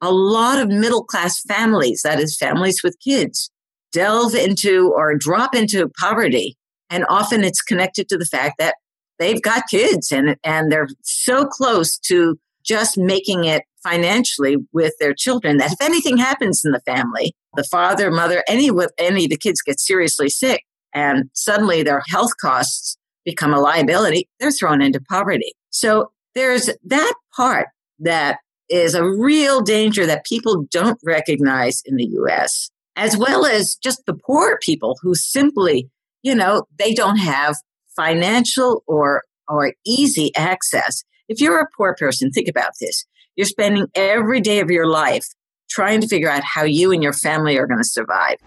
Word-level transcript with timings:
a 0.00 0.12
lot 0.12 0.60
of 0.60 0.68
middle 0.68 1.04
class 1.04 1.40
families, 1.42 2.02
that 2.02 2.20
is, 2.20 2.36
families 2.36 2.82
with 2.82 2.96
kids, 3.00 3.50
delve 3.92 4.34
into 4.34 4.92
or 4.94 5.16
drop 5.16 5.54
into 5.54 5.90
poverty. 5.98 6.56
And 6.90 7.04
often 7.08 7.44
it's 7.44 7.62
connected 7.62 8.08
to 8.08 8.16
the 8.16 8.24
fact 8.24 8.54
that 8.58 8.76
they've 9.18 9.42
got 9.42 9.64
kids 9.70 10.12
and, 10.12 10.36
and 10.44 10.70
they're 10.70 10.88
so 11.02 11.44
close 11.46 11.98
to 11.98 12.38
just 12.64 12.98
making 12.98 13.44
it 13.44 13.62
financially 13.82 14.56
with 14.72 14.92
their 15.00 15.14
children 15.14 15.56
that 15.56 15.72
if 15.72 15.80
anything 15.80 16.16
happens 16.16 16.62
in 16.64 16.72
the 16.72 16.80
family, 16.80 17.32
the 17.54 17.64
father, 17.64 18.10
mother, 18.10 18.44
any 18.48 18.70
any 18.98 19.24
of 19.24 19.30
the 19.30 19.36
kids 19.36 19.62
get 19.62 19.80
seriously 19.80 20.28
sick 20.28 20.64
and 20.94 21.30
suddenly 21.32 21.82
their 21.82 22.02
health 22.08 22.32
costs 22.40 22.96
become 23.24 23.54
a 23.54 23.60
liability, 23.60 24.28
they're 24.38 24.50
thrown 24.50 24.82
into 24.82 25.00
poverty. 25.08 25.52
So 25.70 26.10
there's 26.34 26.70
that 26.84 27.14
part 27.34 27.68
that 28.00 28.38
is 28.68 28.94
a 28.94 29.04
real 29.04 29.60
danger 29.60 30.06
that 30.06 30.24
people 30.24 30.66
don't 30.70 30.98
recognize 31.04 31.82
in 31.84 31.96
the 31.96 32.06
US, 32.22 32.70
as 32.96 33.16
well 33.16 33.46
as 33.46 33.76
just 33.76 34.04
the 34.06 34.14
poor 34.14 34.58
people 34.60 34.96
who 35.02 35.14
simply, 35.14 35.88
you 36.22 36.34
know, 36.34 36.64
they 36.78 36.94
don't 36.94 37.18
have 37.18 37.56
financial 37.96 38.82
or 38.86 39.22
or 39.48 39.72
easy 39.86 40.30
access. 40.36 41.04
If 41.28 41.40
you're 41.40 41.60
a 41.60 41.68
poor 41.76 41.94
person, 41.98 42.30
think 42.30 42.48
about 42.48 42.72
this. 42.80 43.06
You're 43.36 43.46
spending 43.46 43.86
every 43.94 44.40
day 44.40 44.60
of 44.60 44.70
your 44.70 44.86
life 44.86 45.26
trying 45.70 46.00
to 46.00 46.08
figure 46.08 46.30
out 46.30 46.42
how 46.44 46.64
you 46.64 46.92
and 46.92 47.02
your 47.02 47.12
family 47.12 47.58
are 47.58 47.66
going 47.66 47.80
to 47.80 47.88
survive. 47.88 48.38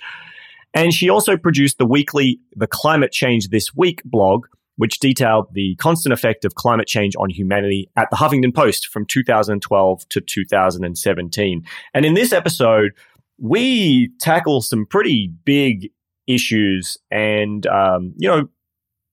And 0.74 0.94
she 0.94 1.10
also 1.10 1.36
produced 1.36 1.78
the 1.78 1.86
weekly 1.86 2.40
The 2.56 2.68
Climate 2.68 3.12
Change 3.12 3.50
This 3.50 3.76
Week 3.76 4.02
blog, 4.06 4.46
which 4.82 4.98
detailed 4.98 5.46
the 5.54 5.76
constant 5.76 6.12
effect 6.12 6.44
of 6.44 6.56
climate 6.56 6.88
change 6.88 7.14
on 7.20 7.30
humanity 7.30 7.88
at 7.98 8.10
the 8.10 8.16
Huffington 8.16 8.52
Post 8.52 8.88
from 8.88 9.06
2012 9.06 10.10
to 10.10 10.22
2017. 10.22 11.64
And 11.94 12.04
in 12.04 12.16
this 12.16 12.34
episode, 12.34 12.94
we 13.38 14.10
tackle 14.20 14.60
some 14.60 14.88
pretty 14.88 15.32
big 15.46 15.92
issues 16.26 16.98
and, 17.12 17.68
um, 17.68 18.16
you 18.18 18.28
know, 18.28 18.50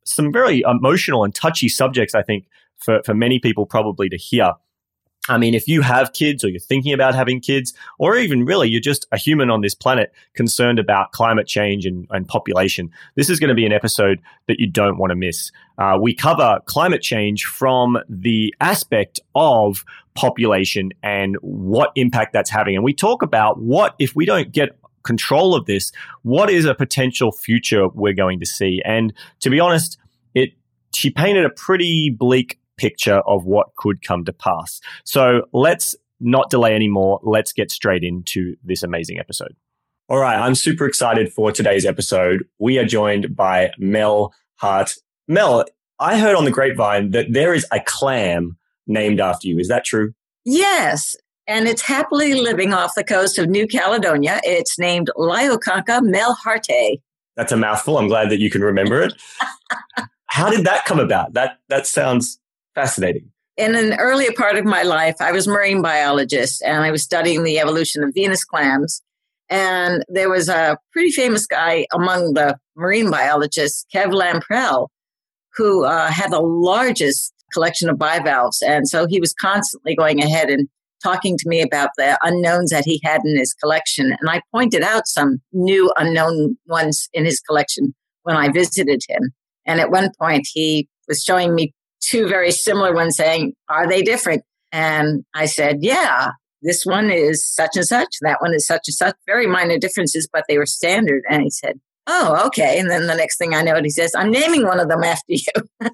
some 0.06 0.33
very 0.33 0.62
emotional 0.62 1.22
and 1.22 1.34
touchy 1.34 1.69
subjects, 1.69 2.14
I 2.14 2.22
think, 2.22 2.46
for, 2.78 3.02
for 3.05 3.12
many 3.12 3.39
people 3.39 3.66
probably 3.66 4.08
to 4.08 4.16
hear. 4.16 4.52
I 5.28 5.38
mean, 5.38 5.54
if 5.54 5.68
you 5.68 5.82
have 5.82 6.12
kids 6.12 6.42
or 6.42 6.48
you're 6.48 6.58
thinking 6.58 6.92
about 6.92 7.14
having 7.14 7.40
kids, 7.40 7.74
or 7.98 8.16
even 8.16 8.44
really 8.44 8.68
you're 8.68 8.80
just 8.80 9.06
a 9.12 9.18
human 9.18 9.50
on 9.50 9.61
this 9.61 9.74
planet 9.74 10.12
concerned 10.34 10.78
about 10.78 11.12
climate 11.12 11.46
change 11.46 11.84
and, 11.86 12.06
and 12.11 12.27
population, 12.27 12.90
this 13.14 13.28
is 13.28 13.38
going 13.38 13.48
to 13.48 13.55
be 13.55 13.67
an 13.67 13.72
episode 13.72 14.20
that 14.46 14.58
you 14.58 14.67
don't 14.67 14.98
want 14.98 15.11
to 15.11 15.17
miss. 15.17 15.50
Uh, 15.77 15.98
we 16.00 16.14
cover 16.14 16.61
climate 16.64 17.02
change 17.02 17.44
from 17.44 17.98
the 18.08 18.55
aspect 18.61 19.20
of 19.34 19.84
population 20.14 20.90
and 21.02 21.36
what 21.40 21.92
impact 21.94 22.33
that's 22.33 22.50
having. 22.50 22.74
And 22.74 22.84
we 22.84 22.94
talk 22.94 23.22
about 23.22 23.61
what, 23.61 23.94
if 23.98 24.17
we 24.17 24.27
don't 24.27 24.50
get 24.50 24.70
control 25.05 25.55
of 25.55 25.67
this, 25.67 25.92
what 26.22 26.50
is 26.50 26.64
a 26.64 26.74
potential 26.74 27.33
future 27.33 27.88
we're 27.88 28.14
going 28.14 28.40
to 28.40 28.46
see? 28.46 28.83
And 28.84 29.12
to 29.40 29.50
be 29.50 29.61
honest, 29.61 29.98
it, 30.34 30.50
she 30.92 31.11
painted 31.11 31.44
a 31.44 31.50
pretty 31.50 32.11
bleak 32.11 32.58
picture 32.78 33.18
of 33.27 33.44
what 33.44 33.74
could 33.77 34.02
come 34.02 34.24
to 34.24 34.33
pass. 34.33 34.80
So 35.05 35.42
let's 35.52 35.94
not 36.20 36.50
delay 36.50 36.74
anymore. 36.74 37.20
Let's 37.22 37.52
get 37.52 37.70
straight 37.70 38.02
into 38.02 38.56
this 38.64 38.83
amazing 38.83 39.18
episode. 39.18 39.55
All 40.08 40.18
right, 40.18 40.39
I'm 40.39 40.55
super 40.55 40.86
excited 40.86 41.30
for 41.33 41.52
today's 41.52 41.84
episode. 41.84 42.46
We 42.58 42.78
are 42.78 42.86
joined 42.86 43.36
by 43.36 43.72
Mel 43.77 44.33
Harte. 44.56 44.94
Mel, 45.27 45.67
I 46.00 46.18
heard 46.18 46.34
on 46.34 46.46
the 46.46 46.50
grapevine 46.50 47.11
that 47.11 47.33
there 47.33 47.52
is 47.52 47.67
a 47.70 47.80
clam 47.80 48.56
named 48.86 49.20
after 49.20 49.48
you. 49.48 49.58
Is 49.58 49.68
that 49.68 49.84
true? 49.84 50.14
Yes. 50.46 51.14
And 51.46 51.68
it's 51.68 51.83
happily 51.83 52.34
living 52.34 52.72
off 52.72 52.94
the 52.94 53.05
coast 53.05 53.38
of 53.38 53.48
New 53.48 53.67
Caledonia. 53.67 54.40
It's 54.44 54.78
named 54.78 55.11
Lioconcha 55.17 56.00
melharte. 56.00 57.00
That's 57.36 57.52
a 57.52 57.56
mouthful. 57.56 57.98
I'm 57.98 58.08
glad 58.08 58.30
that 58.30 58.40
you 58.40 58.50
can 58.50 58.62
remember 58.62 59.02
it. 59.02 59.14
How 60.27 60.50
did 60.50 60.64
that 60.64 60.84
come 60.84 61.00
about? 61.00 61.34
That 61.34 61.58
that 61.68 61.86
sounds 61.86 62.38
fascinating. 62.78 63.30
In 63.56 63.74
an 63.74 63.94
earlier 63.98 64.30
part 64.36 64.56
of 64.56 64.64
my 64.64 64.83
life, 64.84 65.16
I 65.20 65.33
was 65.33 65.48
marine 65.48 65.83
biologist 65.83 66.62
and 66.62 66.84
I 66.84 66.92
was 66.92 67.02
studying 67.02 67.42
the 67.42 67.58
evolution 67.58 68.05
of 68.05 68.14
Venus 68.14 68.44
clams. 68.44 69.02
And 69.50 70.05
there 70.08 70.30
was 70.30 70.48
a 70.48 70.78
pretty 70.92 71.11
famous 71.11 71.46
guy 71.46 71.86
among 71.92 72.34
the 72.34 72.56
marine 72.77 73.11
biologists, 73.11 73.84
Kev 73.92 74.12
Lamprell, 74.12 74.88
who 75.56 75.84
uh, 75.84 76.08
had 76.08 76.30
the 76.30 76.40
largest 76.40 77.33
collection 77.52 77.88
of 77.88 77.98
bivalves. 77.98 78.62
And 78.62 78.86
so 78.86 79.06
he 79.08 79.18
was 79.18 79.34
constantly 79.40 79.96
going 79.96 80.22
ahead 80.22 80.50
and 80.50 80.68
talking 81.02 81.36
to 81.38 81.48
me 81.48 81.61
about 81.61 81.90
the 81.96 82.17
unknowns 82.22 82.70
that 82.70 82.84
he 82.84 83.00
had 83.02 83.22
in 83.24 83.36
his 83.36 83.55
collection. 83.55 84.14
And 84.20 84.30
I 84.30 84.40
pointed 84.55 84.83
out 84.83 85.08
some 85.08 85.38
new 85.52 85.92
unknown 85.96 86.56
ones 86.67 87.08
in 87.12 87.24
his 87.24 87.40
collection 87.40 87.94
when 88.22 88.36
I 88.36 88.50
visited 88.50 89.02
him. 89.08 89.33
And 89.67 89.80
at 89.80 89.90
one 89.90 90.11
point, 90.20 90.46
he 90.52 90.88
was 91.08 91.24
showing 91.24 91.55
me 91.55 91.72
two 92.08 92.29
very 92.29 92.51
similar 92.51 92.95
ones 92.95 93.17
saying, 93.17 93.55
Are 93.69 93.89
they 93.89 94.02
different? 94.02 94.42
And 94.73 95.24
I 95.35 95.46
said, 95.46 95.79
Yeah, 95.80 96.30
this 96.63 96.85
one 96.85 97.11
is 97.11 97.46
such 97.46 97.77
and 97.77 97.86
such, 97.86 98.17
that 98.23 98.41
one 98.41 98.55
is 98.55 98.67
such 98.67 98.83
and 98.86 98.95
such, 98.95 99.17
very 99.27 99.46
minor 99.46 99.79
differences, 99.79 100.29
but 100.33 100.45
they 100.48 100.58
were 100.58 100.67
standard. 100.67 101.23
And 101.29 101.42
he 101.42 101.51
said, 101.51 101.80
Oh, 102.07 102.47
okay. 102.47 102.79
And 102.79 102.91
then 102.91 103.07
the 103.07 103.14
next 103.14 103.36
thing 103.36 103.55
I 103.55 103.63
know, 103.63 103.80
he 103.83 103.91
says, 103.91 104.13
I'm 104.17 104.30
naming 104.30 104.64
one 104.67 104.80
of 104.80 104.89
them 104.89 105.05
after 105.05 105.24
you. 105.29 105.45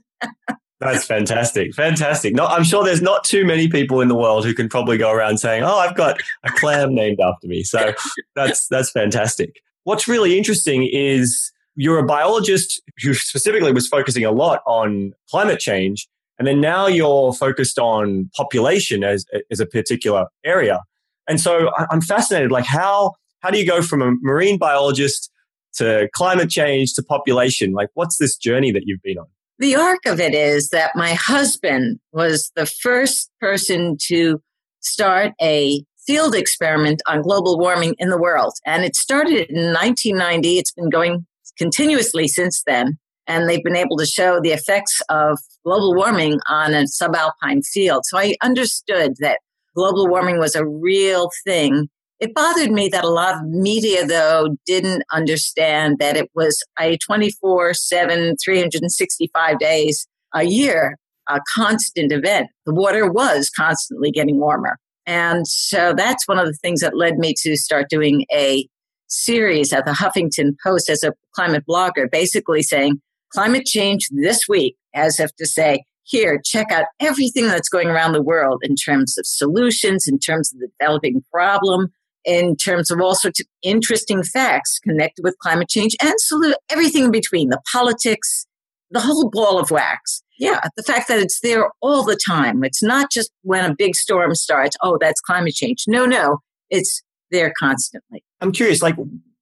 That's 0.80 1.06
fantastic. 1.06 1.74
Fantastic. 1.74 2.34
No, 2.34 2.46
I'm 2.46 2.64
sure 2.64 2.84
there's 2.84 3.00
not 3.00 3.24
too 3.24 3.46
many 3.46 3.68
people 3.68 4.00
in 4.00 4.08
the 4.08 4.14
world 4.14 4.44
who 4.44 4.52
can 4.52 4.68
probably 4.68 4.98
go 4.98 5.10
around 5.10 5.38
saying, 5.38 5.62
"Oh, 5.62 5.78
I've 5.78 5.96
got 5.96 6.20
a 6.42 6.50
clam 6.50 6.94
named 6.94 7.20
after 7.20 7.46
me." 7.46 7.62
So 7.62 7.94
that's 8.34 8.66
that's 8.68 8.90
fantastic. 8.90 9.62
What's 9.84 10.06
really 10.08 10.36
interesting 10.36 10.86
is 10.92 11.52
you're 11.76 11.98
a 11.98 12.04
biologist 12.04 12.82
who 13.02 13.14
specifically 13.14 13.72
was 13.72 13.88
focusing 13.88 14.24
a 14.24 14.30
lot 14.30 14.60
on 14.66 15.12
climate 15.30 15.58
change. 15.58 16.08
And 16.38 16.46
then 16.48 16.60
now 16.60 16.86
you're 16.86 17.32
focused 17.32 17.78
on 17.78 18.30
population 18.36 19.04
as, 19.04 19.24
as 19.50 19.60
a 19.60 19.66
particular 19.66 20.26
area. 20.44 20.80
And 21.28 21.40
so 21.40 21.70
I'm 21.90 22.00
fascinated, 22.00 22.50
like 22.50 22.66
how, 22.66 23.12
how 23.40 23.50
do 23.50 23.58
you 23.58 23.66
go 23.66 23.82
from 23.82 24.02
a 24.02 24.12
marine 24.22 24.58
biologist 24.58 25.30
to 25.74 26.08
climate 26.14 26.50
change 26.50 26.94
to 26.94 27.02
population? 27.02 27.72
Like 27.72 27.88
what's 27.94 28.18
this 28.18 28.36
journey 28.36 28.72
that 28.72 28.82
you've 28.86 29.02
been 29.02 29.18
on? 29.18 29.26
The 29.58 29.76
arc 29.76 30.04
of 30.06 30.18
it 30.18 30.34
is 30.34 30.70
that 30.70 30.96
my 30.96 31.14
husband 31.14 32.00
was 32.12 32.50
the 32.56 32.66
first 32.66 33.30
person 33.40 33.96
to 34.08 34.40
start 34.80 35.32
a 35.40 35.84
field 36.06 36.34
experiment 36.34 37.00
on 37.06 37.22
global 37.22 37.58
warming 37.58 37.94
in 37.98 38.10
the 38.10 38.18
world. 38.18 38.54
And 38.66 38.84
it 38.84 38.96
started 38.96 39.48
in 39.48 39.72
1990. 39.72 40.58
It's 40.58 40.72
been 40.72 40.90
going 40.90 41.26
continuously 41.58 42.28
since 42.28 42.62
then. 42.66 42.98
And 43.26 43.48
they've 43.48 43.64
been 43.64 43.76
able 43.76 43.96
to 43.96 44.06
show 44.06 44.38
the 44.40 44.50
effects 44.50 45.00
of 45.08 45.38
global 45.64 45.94
warming 45.94 46.38
on 46.48 46.74
a 46.74 46.84
subalpine 46.84 47.64
field. 47.64 48.04
So 48.04 48.18
I 48.18 48.34
understood 48.42 49.14
that 49.20 49.38
global 49.74 50.08
warming 50.08 50.38
was 50.38 50.54
a 50.54 50.66
real 50.66 51.30
thing. 51.44 51.88
It 52.20 52.34
bothered 52.34 52.70
me 52.70 52.88
that 52.88 53.04
a 53.04 53.08
lot 53.08 53.36
of 53.36 53.42
media, 53.46 54.06
though, 54.06 54.56
didn't 54.66 55.04
understand 55.12 55.98
that 55.98 56.16
it 56.16 56.30
was 56.34 56.62
a 56.78 56.98
24 56.98 57.74
7, 57.74 58.36
365 58.42 59.58
days 59.58 60.06
a 60.34 60.44
year, 60.44 60.96
a 61.28 61.40
constant 61.54 62.12
event. 62.12 62.48
The 62.66 62.74
water 62.74 63.10
was 63.10 63.50
constantly 63.50 64.10
getting 64.10 64.38
warmer. 64.38 64.78
And 65.06 65.46
so 65.46 65.92
that's 65.94 66.26
one 66.26 66.38
of 66.38 66.46
the 66.46 66.58
things 66.62 66.80
that 66.80 66.96
led 66.96 67.18
me 67.18 67.34
to 67.38 67.56
start 67.56 67.90
doing 67.90 68.24
a 68.32 68.66
series 69.14 69.72
at 69.72 69.84
the 69.84 69.92
Huffington 69.92 70.56
Post 70.62 70.88
as 70.90 71.02
a 71.02 71.12
climate 71.34 71.64
blogger, 71.68 72.10
basically 72.10 72.62
saying 72.62 73.00
climate 73.32 73.66
change 73.66 74.08
this 74.10 74.46
week, 74.48 74.76
as 74.94 75.18
if 75.20 75.34
to 75.36 75.46
say, 75.46 75.84
here, 76.04 76.40
check 76.44 76.70
out 76.70 76.84
everything 77.00 77.46
that's 77.46 77.68
going 77.68 77.88
around 77.88 78.12
the 78.12 78.22
world 78.22 78.62
in 78.62 78.76
terms 78.76 79.16
of 79.18 79.26
solutions, 79.26 80.06
in 80.06 80.18
terms 80.18 80.52
of 80.52 80.60
the 80.60 80.68
developing 80.78 81.22
problem, 81.32 81.88
in 82.24 82.56
terms 82.56 82.90
of 82.90 83.00
all 83.00 83.14
sorts 83.14 83.40
of 83.40 83.46
interesting 83.62 84.22
facts 84.22 84.78
connected 84.78 85.22
with 85.22 85.38
climate 85.38 85.68
change 85.68 85.96
and 86.02 86.14
salute 86.18 86.56
everything 86.70 87.04
in 87.04 87.10
between 87.10 87.48
the 87.48 87.60
politics, 87.72 88.46
the 88.90 89.00
whole 89.00 89.30
ball 89.30 89.58
of 89.58 89.70
wax. 89.70 90.22
Yeah, 90.38 90.60
the 90.76 90.82
fact 90.82 91.08
that 91.08 91.20
it's 91.20 91.40
there 91.40 91.70
all 91.80 92.02
the 92.02 92.18
time. 92.28 92.64
It's 92.64 92.82
not 92.82 93.10
just 93.10 93.30
when 93.42 93.70
a 93.70 93.74
big 93.74 93.94
storm 93.94 94.34
starts, 94.34 94.76
oh, 94.82 94.98
that's 95.00 95.20
climate 95.20 95.54
change. 95.54 95.84
No, 95.86 96.06
no, 96.06 96.38
it's 96.70 97.02
there 97.30 97.52
constantly. 97.56 98.23
I'm 98.40 98.52
curious, 98.52 98.82
like 98.82 98.96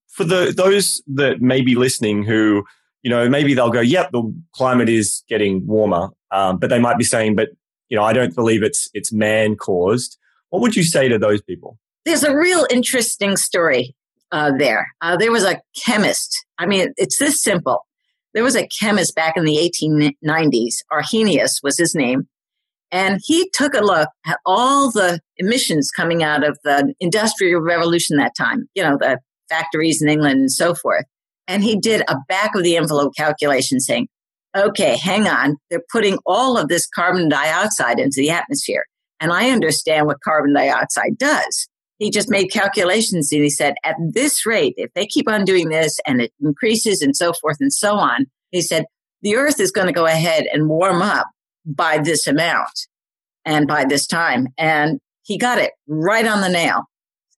for 0.08 0.24
the 0.24 0.52
those 0.56 1.02
that 1.08 1.40
may 1.40 1.62
be 1.62 1.74
listening 1.74 2.22
who, 2.22 2.64
you 3.02 3.10
know, 3.10 3.28
maybe 3.28 3.54
they'll 3.54 3.70
go, 3.70 3.80
yep, 3.80 4.12
the 4.12 4.22
climate 4.52 4.88
is 4.88 5.22
getting 5.28 5.66
warmer. 5.66 6.08
Um, 6.30 6.58
but 6.58 6.70
they 6.70 6.78
might 6.78 6.98
be 6.98 7.04
saying, 7.04 7.36
but 7.36 7.50
you 7.88 7.96
know, 7.96 8.04
I 8.04 8.12
don't 8.12 8.34
believe 8.34 8.62
it's 8.62 8.88
it's 8.94 9.12
man 9.12 9.56
caused. 9.56 10.18
What 10.50 10.62
would 10.62 10.76
you 10.76 10.82
say 10.82 11.08
to 11.08 11.18
those 11.18 11.42
people? 11.42 11.78
There's 12.04 12.24
a 12.24 12.36
real 12.36 12.66
interesting 12.70 13.36
story 13.36 13.94
uh, 14.32 14.52
there. 14.58 14.88
Uh, 15.00 15.16
there 15.16 15.32
was 15.32 15.44
a 15.44 15.60
chemist. 15.76 16.44
I 16.58 16.66
mean, 16.66 16.92
it's 16.96 17.18
this 17.18 17.42
simple. 17.42 17.86
There 18.34 18.42
was 18.42 18.56
a 18.56 18.66
chemist 18.66 19.14
back 19.14 19.36
in 19.36 19.44
the 19.44 19.56
1890s. 19.56 20.76
Arrhenius 20.90 21.60
was 21.62 21.78
his 21.78 21.94
name. 21.94 22.26
And 22.92 23.20
he 23.24 23.50
took 23.54 23.74
a 23.74 23.80
look 23.80 24.08
at 24.26 24.38
all 24.46 24.90
the 24.90 25.18
emissions 25.38 25.90
coming 25.90 26.22
out 26.22 26.46
of 26.46 26.58
the 26.62 26.94
industrial 27.00 27.60
revolution 27.60 28.18
that 28.18 28.36
time, 28.36 28.68
you 28.74 28.82
know, 28.82 28.96
the 28.98 29.18
factories 29.48 30.00
in 30.02 30.08
England 30.08 30.40
and 30.40 30.52
so 30.52 30.74
forth. 30.74 31.04
And 31.48 31.64
he 31.64 31.78
did 31.78 32.02
a 32.02 32.16
back 32.28 32.54
of 32.54 32.62
the 32.62 32.76
envelope 32.76 33.14
calculation 33.16 33.80
saying, 33.80 34.08
okay, 34.54 34.96
hang 34.96 35.26
on, 35.26 35.56
they're 35.70 35.82
putting 35.90 36.18
all 36.26 36.58
of 36.58 36.68
this 36.68 36.86
carbon 36.86 37.28
dioxide 37.28 37.98
into 37.98 38.16
the 38.20 38.30
atmosphere. 38.30 38.84
And 39.18 39.32
I 39.32 39.50
understand 39.50 40.06
what 40.06 40.20
carbon 40.22 40.52
dioxide 40.52 41.16
does 41.18 41.68
he 42.02 42.10
just 42.10 42.28
made 42.28 42.48
calculations 42.48 43.30
and 43.32 43.44
he 43.44 43.50
said, 43.50 43.74
at 43.84 43.94
this 44.12 44.44
rate, 44.44 44.74
if 44.76 44.92
they 44.94 45.06
keep 45.06 45.28
on 45.28 45.44
doing 45.44 45.68
this 45.68 46.00
and 46.04 46.20
it 46.20 46.32
increases 46.42 47.00
and 47.00 47.16
so 47.16 47.32
forth 47.32 47.58
and 47.60 47.72
so 47.72 47.94
on, 47.94 48.26
he 48.50 48.60
said, 48.60 48.86
the 49.22 49.36
earth 49.36 49.60
is 49.60 49.70
going 49.70 49.86
to 49.86 49.92
go 49.92 50.04
ahead 50.04 50.46
and 50.52 50.68
warm 50.68 51.00
up 51.00 51.28
by 51.64 51.98
this 51.98 52.26
amount 52.26 52.86
and 53.44 53.66
by 53.66 53.84
this 53.84 54.06
time. 54.06 54.48
And 54.58 54.98
he 55.22 55.38
got 55.38 55.58
it 55.58 55.72
right 55.86 56.26
on 56.26 56.40
the 56.40 56.48
nail. 56.48 56.84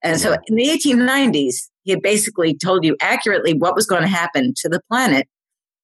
And 0.03 0.21
so 0.21 0.37
in 0.47 0.57
the 0.57 0.67
1890s, 0.67 1.57
he 1.83 1.91
had 1.91 2.03
basically 2.03 2.57
told 2.57 2.85
you 2.85 2.97
accurately 3.01 3.55
what 3.55 3.75
was 3.75 3.87
going 3.87 4.03
to 4.03 4.09
happen 4.09 4.53
to 4.59 4.69
the 4.69 4.81
planet 4.91 5.27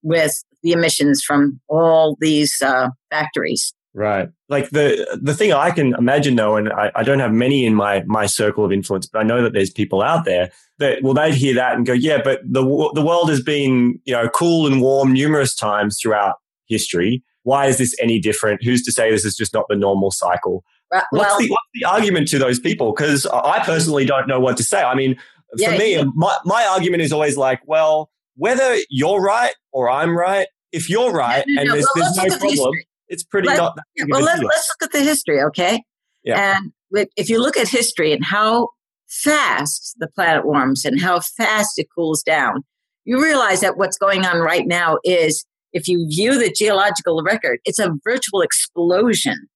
with 0.02 0.32
the 0.62 0.72
emissions 0.72 1.22
from 1.22 1.60
all 1.68 2.16
these 2.20 2.60
uh, 2.62 2.88
factories. 3.10 3.74
Right. 3.92 4.28
Like 4.48 4.70
the 4.70 5.18
the 5.20 5.34
thing 5.34 5.52
I 5.52 5.72
can 5.72 5.94
imagine 5.94 6.36
though, 6.36 6.54
and 6.54 6.72
I, 6.72 6.92
I, 6.94 7.02
don't 7.02 7.18
have 7.18 7.32
many 7.32 7.66
in 7.66 7.74
my 7.74 8.04
my 8.06 8.26
circle 8.26 8.64
of 8.64 8.70
influence, 8.70 9.06
but 9.06 9.18
I 9.18 9.22
know 9.24 9.42
that 9.42 9.52
there's 9.52 9.70
people 9.70 10.00
out 10.00 10.24
there 10.24 10.52
that 10.78 11.02
well 11.02 11.12
they'd 11.12 11.34
hear 11.34 11.54
that 11.56 11.74
and 11.74 11.84
go, 11.84 11.92
yeah, 11.92 12.20
but 12.22 12.40
the 12.44 12.62
the 12.94 13.02
world 13.02 13.28
has 13.30 13.42
been 13.42 13.98
you 14.04 14.12
know 14.12 14.28
cool 14.28 14.68
and 14.68 14.80
warm 14.80 15.12
numerous 15.12 15.56
times 15.56 15.98
throughout 16.00 16.36
history. 16.66 17.24
Why 17.42 17.66
is 17.66 17.78
this 17.78 17.94
any 18.00 18.18
different? 18.18 18.62
Who's 18.62 18.82
to 18.84 18.92
say 18.92 19.10
this 19.10 19.24
is 19.24 19.36
just 19.36 19.54
not 19.54 19.66
the 19.68 19.76
normal 19.76 20.10
cycle? 20.10 20.64
Well, 20.90 21.02
what's, 21.10 21.38
the, 21.38 21.48
what's 21.48 21.68
the 21.74 21.84
argument 21.84 22.28
to 22.28 22.38
those 22.38 22.58
people? 22.58 22.92
Because 22.92 23.26
I 23.26 23.62
personally 23.64 24.04
don't 24.04 24.26
know 24.26 24.40
what 24.40 24.56
to 24.56 24.64
say. 24.64 24.82
I 24.82 24.94
mean, 24.94 25.14
for 25.56 25.62
yeah, 25.62 25.78
me, 25.78 25.96
yeah. 25.96 26.04
my 26.14 26.36
my 26.44 26.64
argument 26.64 27.02
is 27.02 27.12
always 27.12 27.36
like, 27.36 27.60
well, 27.66 28.10
whether 28.36 28.76
you're 28.88 29.20
right 29.20 29.54
or 29.72 29.88
I'm 29.88 30.16
right, 30.16 30.48
if 30.72 30.90
you're 30.90 31.12
right 31.12 31.44
no, 31.46 31.54
no, 31.54 31.60
and 31.60 31.68
no. 31.68 31.74
there's, 31.74 31.86
well, 31.94 32.12
there's 32.14 32.32
no 32.32 32.38
problem 32.38 32.74
it's 33.10 33.24
pretty 33.24 33.48
let, 33.48 33.58
not. 33.58 33.76
Yeah, 33.96 34.04
well, 34.08 34.22
let, 34.22 34.38
us 34.38 34.40
look 34.80 34.88
at 34.88 34.92
the 34.92 35.02
history, 35.02 35.42
okay? 35.42 35.82
Yeah. 36.24 36.56
And 36.56 36.72
if 37.16 37.28
you 37.28 37.42
look 37.42 37.56
at 37.56 37.68
history 37.68 38.12
and 38.12 38.24
how 38.24 38.68
fast 39.08 39.96
the 39.98 40.06
planet 40.06 40.46
warms 40.46 40.84
and 40.84 41.00
how 41.00 41.20
fast 41.20 41.78
it 41.78 41.88
cools 41.94 42.22
down, 42.22 42.62
you 43.04 43.20
realize 43.20 43.60
that 43.60 43.76
what's 43.76 43.98
going 43.98 44.24
on 44.24 44.38
right 44.38 44.66
now 44.66 44.98
is, 45.04 45.44
if 45.72 45.88
you 45.88 46.06
view 46.08 46.38
the 46.38 46.52
geological 46.56 47.22
record, 47.22 47.60
it's 47.64 47.78
a 47.78 47.94
virtual 48.04 48.42
explosion 48.42 49.46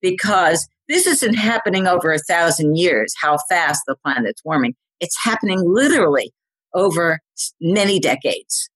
because 0.00 0.68
this 0.88 1.06
isn't 1.06 1.34
happening 1.34 1.86
over 1.86 2.12
a 2.12 2.18
thousand 2.18 2.76
years, 2.76 3.14
how 3.20 3.38
fast 3.48 3.82
the 3.86 3.96
planet's 4.04 4.42
warming. 4.44 4.74
It's 5.00 5.16
happening 5.22 5.62
literally 5.64 6.32
over 6.74 7.20
many 7.60 7.98
decades. 7.98 8.68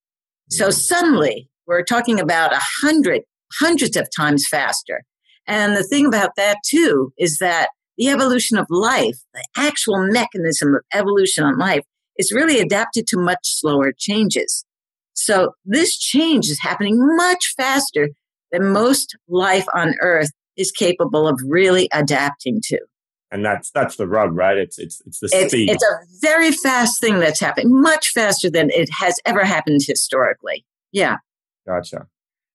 So 0.51 0.65
mm-hmm. 0.65 0.73
suddenly 0.73 1.49
we're 1.67 1.83
talking 1.83 2.21
about 2.21 2.53
a 2.53 2.61
hundred 2.83 3.23
hundreds 3.61 3.97
of 3.97 4.09
times 4.17 4.47
faster. 4.49 5.03
And 5.47 5.77
the 5.77 5.85
thing 5.85 6.07
about 6.07 6.31
that 6.37 6.59
too 6.67 7.13
is 7.19 7.39
that 7.39 7.69
the 7.97 8.09
evolution 8.09 8.59
of 8.59 8.67
life, 8.71 9.17
the 9.35 9.45
actual 9.57 10.07
mechanism 10.11 10.75
of 10.75 10.83
evolution 10.93 11.45
on 11.45 11.59
life 11.59 11.85
is 12.17 12.33
really 12.33 12.61
adapted 12.61 13.07
to 13.09 13.19
much 13.19 13.41
slower 13.43 13.93
changes. 13.97 14.65
So 15.15 15.55
this 15.65 15.97
change 15.97 16.47
is 16.47 16.61
happening 16.61 16.99
much 17.17 17.55
faster 17.57 18.11
than 18.53 18.73
most 18.73 19.17
life 19.29 19.67
on 19.75 19.95
earth 20.01 20.31
is 20.57 20.71
capable 20.71 21.27
of 21.27 21.41
really 21.47 21.89
adapting 21.93 22.61
to. 22.65 22.79
And 23.31 23.45
that's 23.45 23.71
that's 23.73 23.97
the 23.97 24.07
rub, 24.07 24.37
right? 24.37 24.57
It's 24.57 24.79
it's 24.79 25.03
it's 25.07 25.19
the 25.19 25.29
it's, 25.33 25.53
speed. 25.53 25.71
It's 25.71 25.83
a 25.83 25.97
very 26.21 26.53
fast 26.53 27.01
thing 27.01 27.19
that's 27.19 27.41
happening, 27.41 27.81
much 27.81 28.11
faster 28.11 28.49
than 28.49 28.71
it 28.71 28.89
has 29.01 29.19
ever 29.25 29.45
happened 29.45 29.81
historically. 29.85 30.65
Yeah. 30.93 31.17
Gotcha. 31.67 32.07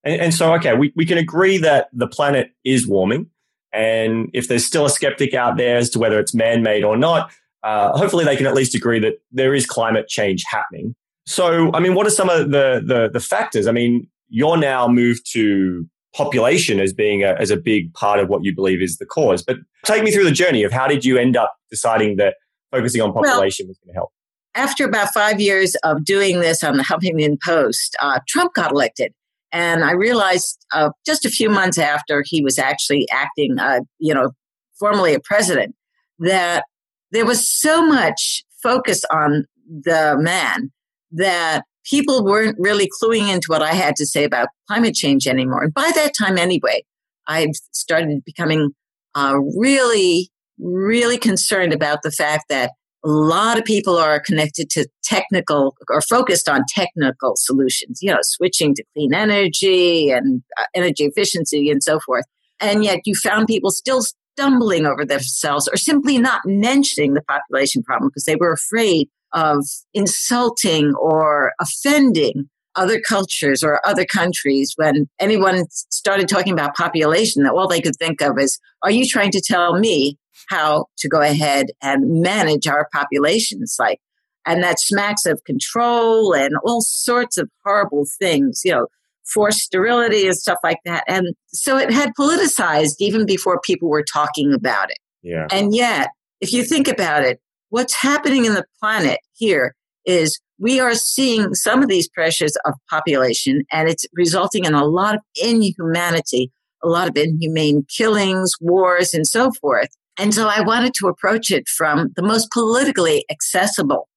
And, 0.03 0.21
and 0.21 0.33
so, 0.33 0.53
okay, 0.55 0.75
we, 0.75 0.93
we 0.95 1.05
can 1.05 1.17
agree 1.17 1.57
that 1.57 1.89
the 1.91 2.07
planet 2.07 2.51
is 2.63 2.87
warming. 2.87 3.29
And 3.73 4.29
if 4.33 4.47
there's 4.47 4.65
still 4.65 4.85
a 4.85 4.89
skeptic 4.89 5.33
out 5.33 5.57
there 5.57 5.77
as 5.77 5.89
to 5.91 5.99
whether 5.99 6.19
it's 6.19 6.33
man 6.33 6.63
made 6.63 6.83
or 6.83 6.95
not, 6.95 7.31
uh, 7.63 7.97
hopefully 7.97 8.23
they 8.23 8.37
can 8.37 8.47
at 8.47 8.53
least 8.53 8.73
agree 8.73 8.99
that 8.99 9.15
there 9.31 9.53
is 9.53 9.65
climate 9.65 10.07
change 10.07 10.43
happening. 10.49 10.95
So, 11.29 11.71
I 11.75 11.79
mean, 11.79 11.93
what 11.93 12.07
are 12.07 12.09
some 12.09 12.27
of 12.27 12.49
the, 12.49 12.81
the, 12.83 13.07
the 13.13 13.19
factors? 13.19 13.67
I 13.67 13.71
mean, 13.71 14.07
you're 14.29 14.57
now 14.57 14.87
moved 14.87 15.31
to 15.33 15.85
population 16.15 16.79
as 16.79 16.91
being 16.91 17.23
a, 17.23 17.33
as 17.33 17.51
a 17.51 17.55
big 17.55 17.93
part 17.93 18.19
of 18.19 18.29
what 18.29 18.43
you 18.43 18.53
believe 18.53 18.81
is 18.81 18.97
the 18.97 19.05
cause. 19.05 19.43
But 19.43 19.57
take 19.85 20.03
me 20.03 20.09
through 20.09 20.23
the 20.23 20.31
journey 20.31 20.63
of 20.63 20.71
how 20.71 20.87
did 20.87 21.05
you 21.05 21.19
end 21.19 21.37
up 21.37 21.55
deciding 21.69 22.15
that 22.15 22.37
focusing 22.71 23.01
on 23.03 23.13
population 23.13 23.67
well, 23.67 23.69
was 23.69 23.77
going 23.77 23.89
to 23.89 23.93
help? 23.93 24.11
After 24.55 24.85
about 24.85 25.13
five 25.13 25.39
years 25.39 25.75
of 25.83 26.03
doing 26.03 26.39
this 26.39 26.63
on 26.63 26.77
the 26.77 26.83
Huffington 26.83 27.37
Post, 27.45 27.95
uh, 27.99 28.19
Trump 28.27 28.55
got 28.55 28.71
elected. 28.71 29.13
And 29.51 29.83
I 29.83 29.91
realized 29.91 30.65
uh, 30.73 30.89
just 31.05 31.25
a 31.25 31.29
few 31.29 31.51
months 31.51 31.77
after 31.77 32.23
he 32.25 32.41
was 32.41 32.57
actually 32.57 33.07
acting, 33.11 33.59
uh, 33.59 33.81
you 33.99 34.15
know, 34.15 34.31
formally 34.79 35.13
a 35.13 35.19
president, 35.19 35.75
that 36.17 36.63
there 37.11 37.25
was 37.25 37.47
so 37.47 37.85
much 37.85 38.43
focus 38.63 39.03
on 39.11 39.45
the 39.67 40.17
man 40.19 40.71
that 41.11 41.63
people 41.85 42.23
weren't 42.23 42.55
really 42.59 42.89
cluing 43.01 43.33
into 43.33 43.47
what 43.47 43.61
I 43.61 43.73
had 43.73 43.95
to 43.97 44.05
say 44.05 44.23
about 44.23 44.49
climate 44.67 44.95
change 44.95 45.27
anymore. 45.27 45.63
And 45.63 45.73
by 45.73 45.91
that 45.95 46.13
time, 46.17 46.37
anyway, 46.37 46.83
I 47.27 47.47
started 47.71 48.23
becoming 48.25 48.71
uh, 49.15 49.37
really, 49.57 50.29
really 50.59 51.17
concerned 51.17 51.73
about 51.73 52.03
the 52.03 52.11
fact 52.11 52.45
that 52.49 52.71
a 53.05 53.07
lot 53.07 53.57
of 53.57 53.63
people 53.63 53.97
are 53.97 54.19
connected 54.19 54.69
to 54.71 54.87
technical 55.03 55.75
or 55.89 56.01
focused 56.01 56.49
on 56.49 56.63
technical 56.67 57.33
solutions, 57.37 57.99
you 58.01 58.11
know, 58.11 58.19
switching 58.21 58.75
to 58.75 58.83
clean 58.93 59.13
energy 59.13 60.11
and 60.11 60.43
uh, 60.57 60.65
energy 60.75 61.05
efficiency 61.05 61.69
and 61.69 61.81
so 61.81 61.99
forth. 62.01 62.25
And 62.59 62.83
yet 62.83 62.99
you 63.05 63.15
found 63.15 63.47
people 63.47 63.71
still 63.71 64.01
stumbling 64.01 64.85
over 64.85 65.05
themselves 65.05 65.69
or 65.69 65.77
simply 65.77 66.17
not 66.17 66.41
mentioning 66.45 67.13
the 67.13 67.21
population 67.21 67.83
problem 67.83 68.09
because 68.09 68.25
they 68.25 68.35
were 68.35 68.51
afraid 68.51 69.09
of 69.33 69.65
insulting 69.93 70.93
or 70.95 71.53
offending 71.59 72.49
other 72.75 72.99
cultures 73.01 73.63
or 73.63 73.85
other 73.85 74.05
countries 74.05 74.73
when 74.77 75.09
anyone 75.19 75.65
started 75.69 76.29
talking 76.29 76.53
about 76.53 76.75
population 76.75 77.43
that 77.43 77.53
all 77.53 77.67
they 77.67 77.81
could 77.81 77.95
think 77.97 78.21
of 78.21 78.37
is 78.39 78.59
are 78.83 78.91
you 78.91 79.05
trying 79.07 79.31
to 79.31 79.41
tell 79.41 79.77
me 79.77 80.17
how 80.49 80.85
to 80.97 81.09
go 81.09 81.19
ahead 81.19 81.67
and 81.81 82.21
manage 82.21 82.67
our 82.67 82.87
populations? 82.93 83.75
Like 83.79 83.99
and 84.45 84.63
that 84.63 84.79
smacks 84.79 85.25
of 85.25 85.43
control 85.43 86.33
and 86.33 86.55
all 86.63 86.81
sorts 86.81 87.37
of 87.37 87.49
horrible 87.65 88.05
things 88.19 88.61
you 88.63 88.71
know 88.71 88.87
forced 89.25 89.59
sterility 89.59 90.25
and 90.25 90.35
stuff 90.35 90.57
like 90.63 90.79
that. 90.85 91.03
And 91.07 91.35
so 91.47 91.77
it 91.77 91.91
had 91.91 92.13
politicized 92.19 92.95
even 92.99 93.25
before 93.25 93.59
people 93.61 93.87
were 93.87 94.03
talking 94.03 94.53
about 94.53 94.89
it. 94.89 94.97
Yeah. 95.21 95.47
And 95.51 95.75
yet 95.75 96.09
if 96.41 96.51
you 96.51 96.63
think 96.63 96.87
about 96.87 97.23
it 97.23 97.39
what's 97.69 97.95
happening 97.95 98.45
in 98.45 98.53
the 98.53 98.65
planet 98.79 99.19
here 99.33 99.75
is 100.05 100.39
we 100.57 100.79
are 100.79 100.95
seeing 100.95 101.53
some 101.53 101.81
of 101.81 101.89
these 101.89 102.09
pressures 102.09 102.55
of 102.65 102.73
population 102.89 103.63
and 103.71 103.89
it's 103.89 104.05
resulting 104.13 104.65
in 104.65 104.73
a 104.73 104.85
lot 104.85 105.15
of 105.15 105.21
inhumanity 105.41 106.51
a 106.83 106.87
lot 106.87 107.07
of 107.07 107.17
inhumane 107.17 107.85
killings 107.95 108.53
wars 108.61 109.13
and 109.13 109.27
so 109.27 109.51
forth. 109.51 109.89
And 110.17 110.33
so 110.33 110.47
I 110.47 110.61
wanted 110.61 110.93
to 110.95 111.07
approach 111.07 111.51
it 111.51 111.67
from 111.67 112.09
the 112.15 112.23
most 112.23 112.49
politically 112.51 113.25
accessible 113.31 114.07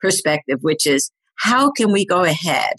perspective, 0.00 0.58
which 0.60 0.86
is 0.86 1.10
how 1.38 1.70
can 1.70 1.92
we 1.92 2.04
go 2.04 2.22
ahead 2.22 2.74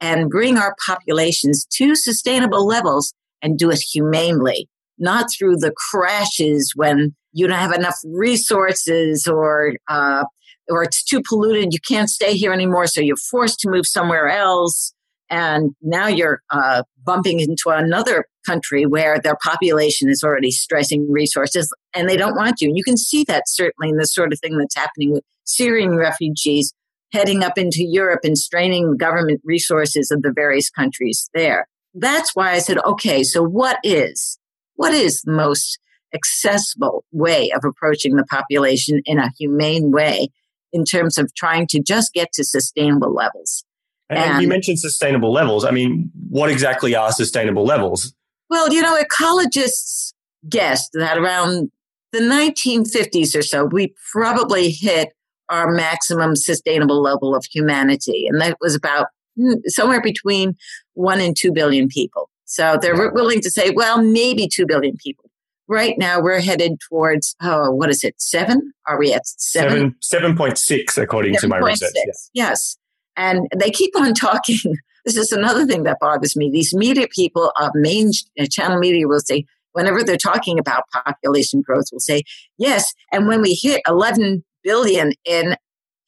and 0.00 0.30
bring 0.30 0.58
our 0.58 0.74
populations 0.86 1.66
to 1.74 1.94
sustainable 1.94 2.66
levels 2.66 3.12
and 3.42 3.58
do 3.58 3.70
it 3.70 3.80
humanely, 3.80 4.68
not 4.98 5.26
through 5.36 5.56
the 5.56 5.72
crashes 5.90 6.72
when 6.74 7.14
you 7.36 7.46
don't 7.46 7.58
have 7.58 7.72
enough 7.72 7.96
resources 8.06 9.26
or 9.26 9.74
uh, 9.88 10.24
or 10.68 10.82
it's 10.82 11.04
too 11.04 11.20
polluted, 11.28 11.72
you 11.72 11.78
can't 11.86 12.08
stay 12.08 12.32
here 12.34 12.52
anymore, 12.52 12.86
so 12.86 13.00
you're 13.00 13.16
forced 13.16 13.60
to 13.60 13.70
move 13.70 13.86
somewhere 13.86 14.28
else. 14.28 14.94
And 15.28 15.72
now 15.82 16.06
you're 16.06 16.40
uh, 16.50 16.82
bumping 17.04 17.40
into 17.40 17.68
another 17.68 18.26
country 18.46 18.86
where 18.86 19.20
their 19.20 19.36
population 19.44 20.08
is 20.08 20.22
already 20.24 20.50
stressing 20.50 21.10
resources 21.10 21.72
and 21.94 22.08
they 22.08 22.16
don't 22.16 22.36
want 22.36 22.60
you. 22.60 22.68
And 22.68 22.76
you 22.76 22.84
can 22.84 22.96
see 22.96 23.22
that 23.24 23.48
certainly 23.48 23.90
in 23.90 23.96
the 23.96 24.06
sort 24.06 24.32
of 24.32 24.40
thing 24.40 24.56
that's 24.56 24.76
happening 24.76 25.12
with 25.12 25.24
Syrian 25.44 25.96
refugees 25.96 26.72
heading 27.12 27.42
up 27.42 27.58
into 27.58 27.84
Europe 27.84 28.20
and 28.24 28.38
straining 28.38 28.96
government 28.96 29.40
resources 29.44 30.10
of 30.10 30.22
the 30.22 30.32
various 30.34 30.70
countries 30.70 31.28
there. 31.34 31.68
That's 31.94 32.34
why 32.34 32.52
I 32.52 32.58
said, 32.58 32.78
okay, 32.84 33.22
so 33.24 33.42
what 33.42 33.78
is, 33.82 34.38
what 34.76 34.94
is 34.94 35.22
the 35.22 35.32
most 35.32 35.78
accessible 36.14 37.04
way 37.12 37.50
of 37.50 37.64
approaching 37.64 38.16
the 38.16 38.24
population 38.24 39.02
in 39.04 39.18
a 39.18 39.30
humane 39.38 39.90
way 39.90 40.28
in 40.72 40.84
terms 40.84 41.18
of 41.18 41.34
trying 41.34 41.66
to 41.68 41.80
just 41.80 42.12
get 42.12 42.32
to 42.32 42.44
sustainable 42.44 43.12
levels? 43.12 43.64
And, 44.08 44.18
and 44.18 44.42
you 44.42 44.48
mentioned 44.48 44.78
sustainable 44.78 45.32
levels. 45.32 45.64
I 45.64 45.70
mean, 45.70 46.10
what 46.30 46.50
exactly 46.50 46.94
are 46.94 47.10
sustainable 47.12 47.64
levels? 47.64 48.14
Well, 48.48 48.72
you 48.72 48.80
know, 48.80 49.00
ecologists 49.00 50.12
guessed 50.48 50.90
that 50.94 51.18
around 51.18 51.70
the 52.12 52.20
1950s 52.20 53.36
or 53.36 53.42
so, 53.42 53.64
we 53.64 53.94
probably 54.12 54.70
hit 54.70 55.10
our 55.48 55.72
maximum 55.72 56.36
sustainable 56.36 57.00
level 57.02 57.34
of 57.34 57.44
humanity. 57.44 58.26
And 58.28 58.40
that 58.40 58.56
was 58.60 58.74
about 58.74 59.08
hmm, 59.36 59.54
somewhere 59.66 60.00
between 60.00 60.56
one 60.94 61.20
and 61.20 61.36
two 61.36 61.52
billion 61.52 61.88
people. 61.88 62.30
So 62.44 62.78
they're 62.80 63.12
willing 63.12 63.40
to 63.40 63.50
say, 63.50 63.70
well, 63.70 64.02
maybe 64.02 64.48
two 64.48 64.66
billion 64.66 64.96
people. 64.96 65.25
Right 65.68 65.98
now, 65.98 66.20
we're 66.20 66.40
headed 66.40 66.78
towards, 66.88 67.34
oh, 67.42 67.70
what 67.72 67.90
is 67.90 68.04
it, 68.04 68.14
seven? 68.20 68.72
Are 68.86 68.98
we 68.98 69.12
at 69.12 69.26
seven? 69.26 69.96
7.6, 70.02 71.02
according 71.02 71.34
7. 71.34 71.40
to 71.40 71.48
my 71.48 71.70
6. 71.72 71.82
research. 71.82 71.92
Yeah. 72.32 72.48
Yes. 72.48 72.76
And 73.16 73.48
they 73.56 73.70
keep 73.70 73.96
on 73.96 74.14
talking. 74.14 74.76
this 75.04 75.16
is 75.16 75.32
another 75.32 75.66
thing 75.66 75.82
that 75.82 75.98
bothers 76.00 76.36
me. 76.36 76.50
These 76.50 76.74
media 76.74 77.08
people, 77.10 77.52
uh, 77.58 77.70
main 77.74 78.12
channel 78.50 78.78
media 78.78 79.08
will 79.08 79.20
say, 79.20 79.44
whenever 79.72 80.02
they're 80.02 80.16
talking 80.16 80.58
about 80.58 80.84
population 80.92 81.62
growth, 81.62 81.86
will 81.92 82.00
say, 82.00 82.22
yes, 82.58 82.92
and 83.12 83.26
when 83.26 83.42
we 83.42 83.52
hit 83.54 83.82
11 83.86 84.44
billion 84.62 85.12
in 85.24 85.56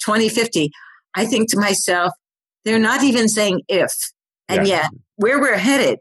2050, 0.00 0.70
I 1.14 1.26
think 1.26 1.50
to 1.50 1.58
myself, 1.58 2.12
they're 2.64 2.78
not 2.78 3.02
even 3.02 3.28
saying 3.28 3.62
if. 3.68 3.92
And 4.48 4.66
yeah. 4.66 4.82
yet, 4.82 4.90
where 5.16 5.40
we're 5.40 5.58
headed, 5.58 5.98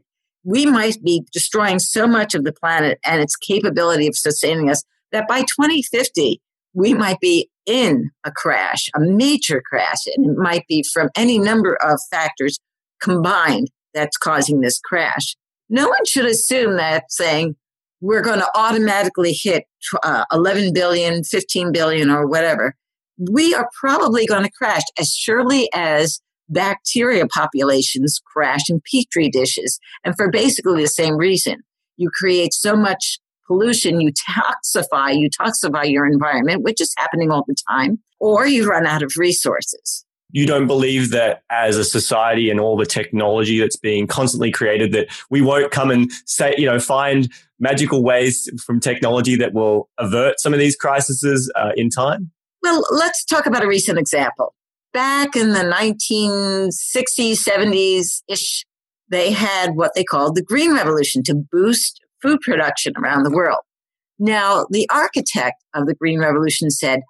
we 0.47 0.65
might 0.65 1.03
be 1.03 1.25
destroying 1.33 1.77
so 1.77 2.07
much 2.07 2.33
of 2.33 2.45
the 2.45 2.53
planet 2.53 2.99
and 3.03 3.21
its 3.21 3.35
capability 3.35 4.07
of 4.07 4.17
sustaining 4.17 4.69
us 4.69 4.81
that 5.11 5.27
by 5.27 5.41
2050, 5.41 6.41
we 6.73 6.93
might 6.93 7.19
be 7.19 7.49
in 7.65 8.09
a 8.23 8.31
crash, 8.31 8.87
a 8.95 9.01
major 9.01 9.61
crash. 9.69 10.07
And 10.15 10.25
it 10.25 10.37
might 10.37 10.65
be 10.69 10.85
from 10.93 11.09
any 11.17 11.37
number 11.37 11.77
of 11.83 11.99
factors 12.09 12.59
combined 13.01 13.69
that's 13.93 14.15
causing 14.15 14.61
this 14.61 14.79
crash. 14.79 15.35
No 15.69 15.89
one 15.89 16.05
should 16.05 16.25
assume 16.25 16.77
that 16.77 17.11
saying, 17.11 17.57
we're 17.99 18.21
going 18.21 18.39
to 18.39 18.49
automatically 18.55 19.33
hit 19.33 19.65
uh, 20.01 20.23
11 20.31 20.71
billion, 20.71 21.25
15 21.25 21.73
billion, 21.73 22.09
or 22.09 22.25
whatever, 22.25 22.73
we 23.17 23.53
are 23.53 23.67
probably 23.77 24.25
going 24.25 24.43
to 24.43 24.51
crash 24.51 24.83
as 24.97 25.13
surely 25.13 25.69
as 25.73 26.21
bacteria 26.49 27.25
populations 27.27 28.21
crash 28.25 28.69
in 28.69 28.81
petri 28.91 29.29
dishes. 29.29 29.79
And 30.03 30.15
for 30.15 30.29
basically 30.29 30.81
the 30.81 30.87
same 30.87 31.17
reason. 31.17 31.57
You 31.97 32.09
create 32.13 32.53
so 32.53 32.75
much 32.75 33.19
pollution, 33.47 34.01
you 34.01 34.11
toxify, 34.11 35.17
you 35.17 35.29
toxify 35.29 35.89
your 35.89 36.05
environment, 36.05 36.63
which 36.63 36.79
is 36.81 36.93
happening 36.97 37.31
all 37.31 37.43
the 37.47 37.55
time, 37.69 37.99
or 38.19 38.45
you 38.45 38.67
run 38.67 38.85
out 38.85 39.01
of 39.01 39.13
resources 39.17 40.05
you 40.31 40.45
don't 40.45 40.67
believe 40.67 41.11
that 41.11 41.43
as 41.49 41.77
a 41.77 41.83
society 41.83 42.49
and 42.49 42.59
all 42.59 42.75
the 42.75 42.85
technology 42.85 43.59
that's 43.59 43.77
being 43.77 44.07
constantly 44.07 44.51
created 44.51 44.91
that 44.91 45.07
we 45.29 45.41
won't 45.41 45.71
come 45.71 45.89
and 45.89 46.11
say 46.25 46.53
you 46.57 46.65
know 46.65 46.79
find 46.79 47.31
magical 47.59 48.03
ways 48.03 48.49
from 48.63 48.79
technology 48.79 49.35
that 49.35 49.53
will 49.53 49.89
avert 49.97 50.39
some 50.39 50.53
of 50.53 50.59
these 50.59 50.75
crises 50.75 51.51
uh, 51.55 51.71
in 51.75 51.89
time 51.89 52.31
well 52.61 52.85
let's 52.91 53.23
talk 53.23 53.45
about 53.45 53.63
a 53.63 53.67
recent 53.67 53.97
example 53.97 54.53
back 54.97 55.35
in 55.35 55.51
the 55.51 55.59
1960s 55.59 57.37
70s 57.47 58.23
ish 58.27 58.65
they 59.09 59.31
had 59.31 59.75
what 59.75 59.91
they 59.93 60.03
called 60.03 60.33
the 60.33 60.41
green 60.41 60.73
revolution 60.73 61.21
to 61.21 61.35
boost 61.35 61.99
food 62.19 62.39
production 62.41 62.93
around 62.97 63.21
the 63.21 63.29
world 63.29 63.59
now 64.17 64.65
the 64.71 64.89
architect 64.89 65.63
of 65.75 65.85
the 65.85 65.93
green 65.93 66.19
revolution 66.19 66.71
said 66.71 67.01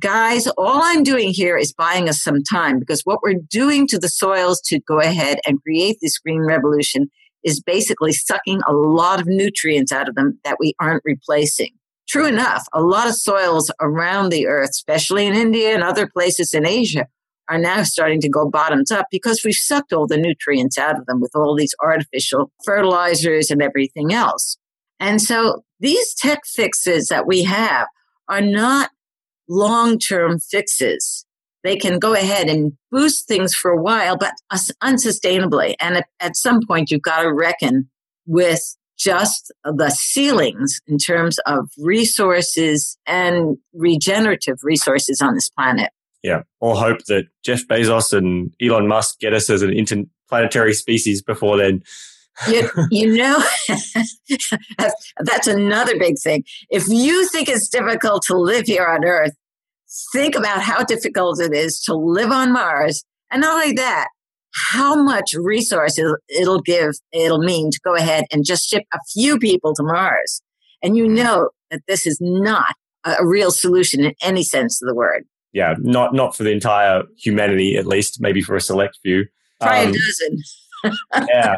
guys, 0.00 0.48
all 0.56 0.80
I'm 0.82 1.04
doing 1.04 1.30
here 1.30 1.56
is 1.56 1.72
buying 1.72 2.08
us 2.08 2.20
some 2.20 2.42
time 2.42 2.80
because 2.80 3.02
what 3.02 3.20
we're 3.22 3.40
doing 3.50 3.86
to 3.88 3.98
the 3.98 4.08
soils 4.08 4.60
to 4.66 4.80
go 4.80 5.00
ahead 5.00 5.38
and 5.46 5.62
create 5.62 5.98
this 6.00 6.18
green 6.18 6.42
revolution 6.42 7.08
is 7.44 7.60
basically 7.60 8.12
sucking 8.12 8.60
a 8.66 8.72
lot 8.72 9.20
of 9.20 9.26
nutrients 9.26 9.92
out 9.92 10.08
of 10.08 10.14
them 10.16 10.38
that 10.44 10.56
we 10.58 10.74
aren't 10.80 11.02
replacing. 11.04 11.70
True 12.08 12.26
enough, 12.26 12.64
a 12.72 12.82
lot 12.82 13.08
of 13.08 13.14
soils 13.14 13.70
around 13.80 14.30
the 14.30 14.46
earth, 14.46 14.70
especially 14.70 15.26
in 15.26 15.34
India 15.34 15.74
and 15.74 15.82
other 15.82 16.08
places 16.08 16.54
in 16.54 16.66
Asia, 16.66 17.06
are 17.48 17.58
now 17.58 17.82
starting 17.82 18.20
to 18.20 18.28
go 18.28 18.48
bottoms 18.48 18.90
up 18.90 19.06
because 19.10 19.42
we've 19.44 19.54
sucked 19.54 19.92
all 19.92 20.06
the 20.06 20.18
nutrients 20.18 20.78
out 20.78 20.98
of 20.98 21.06
them 21.06 21.20
with 21.20 21.32
all 21.34 21.56
these 21.56 21.74
artificial 21.82 22.52
fertilizers 22.64 23.50
and 23.50 23.62
everything 23.62 24.12
else. 24.12 24.58
And 25.00 25.22
so 25.22 25.64
these 25.80 26.14
tech 26.14 26.40
fixes 26.44 27.08
that 27.08 27.26
we 27.26 27.44
have 27.44 27.86
are 28.28 28.40
not 28.40 28.90
long 29.48 29.98
term 29.98 30.38
fixes. 30.38 31.24
They 31.64 31.76
can 31.76 31.98
go 31.98 32.14
ahead 32.14 32.48
and 32.48 32.72
boost 32.90 33.26
things 33.26 33.54
for 33.54 33.70
a 33.70 33.82
while, 33.82 34.16
but 34.16 34.34
unsustainably. 34.82 35.74
And 35.80 35.96
at, 35.96 36.06
at 36.20 36.36
some 36.36 36.60
point, 36.66 36.90
you've 36.90 37.02
got 37.02 37.22
to 37.22 37.32
reckon 37.32 37.88
with 38.26 38.76
just 38.98 39.52
the 39.64 39.90
ceilings 39.90 40.80
in 40.86 40.98
terms 40.98 41.38
of 41.46 41.70
resources 41.78 42.98
and 43.06 43.56
regenerative 43.72 44.58
resources 44.62 45.20
on 45.20 45.34
this 45.34 45.48
planet. 45.48 45.90
Yeah. 46.22 46.42
Or 46.60 46.76
hope 46.76 47.04
that 47.06 47.26
Jeff 47.44 47.66
Bezos 47.66 48.12
and 48.12 48.52
Elon 48.60 48.88
Musk 48.88 49.20
get 49.20 49.34
us 49.34 49.48
as 49.50 49.62
an 49.62 49.70
interplanetary 49.70 50.74
species 50.74 51.22
before 51.22 51.58
then. 51.58 51.82
you, 52.48 52.68
you 52.90 53.16
know, 53.16 53.42
that's 55.18 55.46
another 55.46 55.98
big 55.98 56.18
thing. 56.18 56.44
If 56.70 56.88
you 56.88 57.28
think 57.28 57.48
it's 57.48 57.68
difficult 57.68 58.22
to 58.26 58.36
live 58.36 58.66
here 58.66 58.86
on 58.86 59.04
Earth, 59.04 59.32
think 60.12 60.34
about 60.34 60.62
how 60.62 60.84
difficult 60.84 61.40
it 61.40 61.52
is 61.52 61.80
to 61.82 61.94
live 61.94 62.30
on 62.30 62.52
Mars. 62.52 63.04
And 63.30 63.42
not 63.42 63.54
only 63.54 63.72
that, 63.74 64.08
how 64.54 65.00
much 65.02 65.34
resources 65.34 66.16
it'll 66.28 66.60
give, 66.60 66.92
it'll 67.12 67.38
mean 67.38 67.70
to 67.70 67.80
go 67.84 67.94
ahead 67.94 68.24
and 68.32 68.44
just 68.44 68.68
ship 68.68 68.84
a 68.92 68.98
few 69.12 69.38
people 69.38 69.74
to 69.74 69.82
Mars. 69.82 70.42
And 70.82 70.96
you 70.96 71.04
mm-hmm. 71.04 71.14
know 71.14 71.50
that 71.70 71.82
this 71.86 72.06
is 72.06 72.18
not 72.20 72.74
a 73.04 73.26
real 73.26 73.50
solution 73.50 74.04
in 74.04 74.14
any 74.22 74.42
sense 74.42 74.82
of 74.82 74.88
the 74.88 74.94
word. 74.94 75.24
Yeah, 75.52 75.74
not 75.78 76.14
not 76.14 76.36
for 76.36 76.44
the 76.44 76.50
entire 76.50 77.02
humanity, 77.16 77.76
at 77.76 77.86
least, 77.86 78.20
maybe 78.20 78.42
for 78.42 78.54
a 78.54 78.60
select 78.60 78.98
few. 79.02 79.26
Try 79.62 79.84
um, 79.84 79.90
a 79.90 79.92
dozen. 79.92 80.96
yeah. 81.28 81.56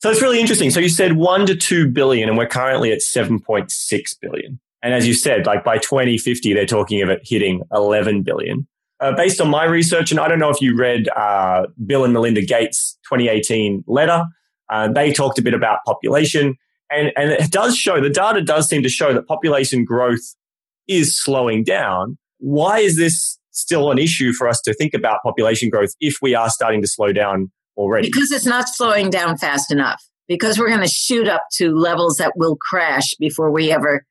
So 0.00 0.10
it's 0.10 0.20
really 0.20 0.38
interesting. 0.38 0.70
So 0.70 0.80
you 0.80 0.90
said 0.90 1.14
one 1.16 1.46
to 1.46 1.56
two 1.56 1.88
billion, 1.88 2.28
and 2.28 2.36
we're 2.36 2.46
currently 2.46 2.92
at 2.92 2.98
7.6 2.98 4.20
billion. 4.20 4.60
And 4.82 4.92
as 4.92 5.06
you 5.06 5.14
said, 5.14 5.46
like 5.46 5.64
by 5.64 5.78
2050, 5.78 6.52
they're 6.52 6.66
talking 6.66 7.00
of 7.00 7.08
it 7.08 7.22
hitting 7.24 7.62
11 7.72 8.22
billion. 8.22 8.66
Uh, 9.00 9.12
based 9.16 9.40
on 9.40 9.48
my 9.48 9.64
research, 9.64 10.10
and 10.10 10.20
I 10.20 10.28
don't 10.28 10.38
know 10.38 10.50
if 10.50 10.60
you 10.60 10.76
read 10.76 11.08
uh, 11.16 11.66
Bill 11.86 12.04
and 12.04 12.12
Melinda 12.12 12.42
Gates' 12.42 12.98
2018 13.08 13.84
letter, 13.86 14.26
uh, 14.68 14.92
they 14.92 15.10
talked 15.10 15.38
a 15.38 15.42
bit 15.42 15.54
about 15.54 15.78
population. 15.86 16.56
And, 16.90 17.10
and 17.16 17.30
it 17.30 17.50
does 17.50 17.76
show, 17.76 18.00
the 18.00 18.10
data 18.10 18.42
does 18.42 18.68
seem 18.68 18.82
to 18.82 18.88
show 18.90 19.14
that 19.14 19.26
population 19.26 19.84
growth 19.84 20.34
is 20.86 21.18
slowing 21.18 21.64
down. 21.64 22.18
Why 22.44 22.80
is 22.80 22.98
this 22.98 23.38
still 23.52 23.90
an 23.90 23.98
issue 23.98 24.34
for 24.34 24.46
us 24.46 24.60
to 24.66 24.74
think 24.74 24.92
about 24.92 25.22
population 25.22 25.70
growth 25.70 25.94
if 25.98 26.16
we 26.20 26.34
are 26.34 26.50
starting 26.50 26.82
to 26.82 26.86
slow 26.86 27.10
down 27.10 27.50
already? 27.78 28.10
Because 28.12 28.30
it's 28.32 28.44
not 28.44 28.68
slowing 28.68 29.08
down 29.08 29.38
fast 29.38 29.72
enough. 29.72 30.02
Because 30.28 30.58
we're 30.58 30.68
going 30.68 30.82
to 30.82 30.88
shoot 30.88 31.26
up 31.26 31.44
to 31.54 31.74
levels 31.74 32.16
that 32.16 32.34
will 32.36 32.56
crash 32.56 33.14
before 33.18 33.50
we 33.50 33.72
ever 33.72 34.04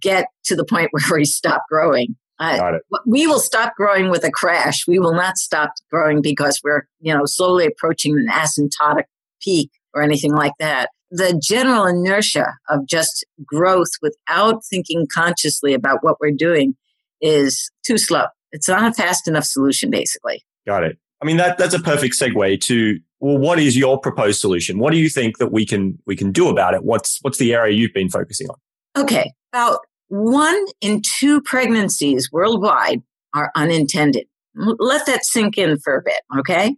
get 0.00 0.28
to 0.44 0.56
the 0.56 0.64
point 0.64 0.88
where 0.92 1.18
we 1.18 1.26
stop 1.26 1.64
growing. 1.68 2.16
Uh, 2.38 2.78
we 3.06 3.26
will 3.26 3.40
stop 3.40 3.74
growing 3.76 4.08
with 4.10 4.24
a 4.24 4.30
crash. 4.30 4.86
We 4.88 4.98
will 4.98 5.14
not 5.14 5.36
stop 5.36 5.72
growing 5.90 6.22
because 6.22 6.60
we're, 6.64 6.86
you 7.00 7.14
know, 7.14 7.24
slowly 7.26 7.66
approaching 7.66 8.16
an 8.16 8.28
asymptotic 8.30 9.04
peak 9.42 9.70
or 9.92 10.02
anything 10.02 10.34
like 10.34 10.52
that. 10.60 10.88
The 11.10 11.38
general 11.42 11.84
inertia 11.84 12.54
of 12.70 12.86
just 12.86 13.24
growth 13.44 13.90
without 14.00 14.62
thinking 14.64 15.06
consciously 15.12 15.74
about 15.74 15.98
what 16.02 16.16
we're 16.20 16.30
doing 16.30 16.74
is 17.20 17.70
too 17.84 17.98
slow. 17.98 18.26
It's 18.52 18.68
not 18.68 18.90
a 18.90 18.94
fast 18.94 19.28
enough 19.28 19.44
solution, 19.44 19.90
basically. 19.90 20.42
Got 20.66 20.84
it. 20.84 20.98
I 21.22 21.24
mean 21.24 21.38
that 21.38 21.56
that's 21.58 21.74
a 21.74 21.80
perfect 21.80 22.18
segue 22.18 22.60
to 22.62 23.00
well, 23.20 23.38
what 23.38 23.58
is 23.58 23.76
your 23.76 23.98
proposed 23.98 24.40
solution? 24.40 24.78
What 24.78 24.92
do 24.92 24.98
you 24.98 25.08
think 25.08 25.38
that 25.38 25.50
we 25.50 25.64
can 25.64 25.98
we 26.06 26.16
can 26.16 26.32
do 26.32 26.48
about 26.48 26.74
it? 26.74 26.84
What's 26.84 27.18
what's 27.22 27.38
the 27.38 27.54
area 27.54 27.74
you've 27.74 27.94
been 27.94 28.10
focusing 28.10 28.48
on? 28.48 28.56
Okay, 29.02 29.32
about 29.52 29.80
one 30.08 30.64
in 30.80 31.02
two 31.02 31.40
pregnancies 31.40 32.30
worldwide 32.30 33.02
are 33.34 33.50
unintended. 33.54 34.26
Let 34.54 35.06
that 35.06 35.24
sink 35.24 35.58
in 35.58 35.78
for 35.78 35.96
a 35.96 36.02
bit, 36.02 36.20
okay? 36.38 36.76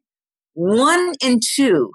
One 0.54 1.14
in 1.22 1.40
two. 1.54 1.92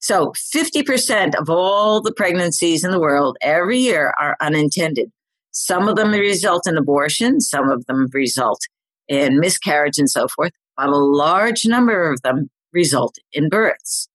So 0.00 0.34
50% 0.54 1.34
of 1.36 1.48
all 1.48 2.02
the 2.02 2.12
pregnancies 2.12 2.84
in 2.84 2.90
the 2.90 3.00
world 3.00 3.38
every 3.40 3.78
year 3.78 4.12
are 4.20 4.36
unintended. 4.38 5.10
Some 5.54 5.88
of 5.88 5.94
them 5.94 6.10
result 6.10 6.66
in 6.66 6.76
abortion, 6.76 7.40
some 7.40 7.70
of 7.70 7.86
them 7.86 8.08
result 8.12 8.60
in 9.06 9.38
miscarriage 9.38 9.98
and 9.98 10.10
so 10.10 10.26
forth, 10.28 10.50
but 10.76 10.88
a 10.88 10.96
large 10.96 11.64
number 11.64 12.10
of 12.10 12.20
them 12.22 12.50
result 12.72 13.14
in 13.32 13.48
births. 13.48 14.08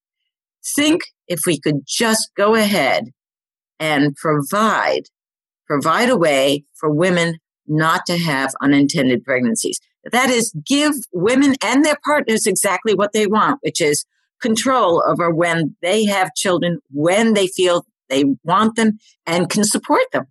Think 0.75 1.01
if 1.29 1.41
we 1.46 1.58
could 1.58 1.81
just 1.88 2.29
go 2.36 2.55
ahead 2.55 3.05
and 3.79 4.15
provide 4.15 5.03
provide 5.65 6.10
a 6.10 6.17
way 6.17 6.65
for 6.75 6.91
women 6.91 7.38
not 7.67 8.05
to 8.08 8.17
have 8.17 8.51
unintended 8.62 9.24
pregnancies. 9.24 9.79
That 10.12 10.29
is, 10.31 10.51
give 10.65 10.93
women 11.13 11.55
and 11.63 11.86
their 11.86 11.98
partners 12.03 12.48
exactly 12.48 12.96
what 12.96 13.13
they 13.13 13.27
want, 13.27 13.60
which 13.62 13.79
is 13.79 14.03
control 14.41 15.03
over 15.08 15.29
when 15.29 15.75
they 15.81 16.05
have 16.05 16.34
children, 16.36 16.79
when 16.91 17.34
they 17.34 17.48
feel 17.48 17.86
they 18.10 18.25
want 18.43 18.75
them, 18.75 18.98
and 19.27 19.50
can 19.50 19.63
support 19.63 20.05
them. 20.12 20.25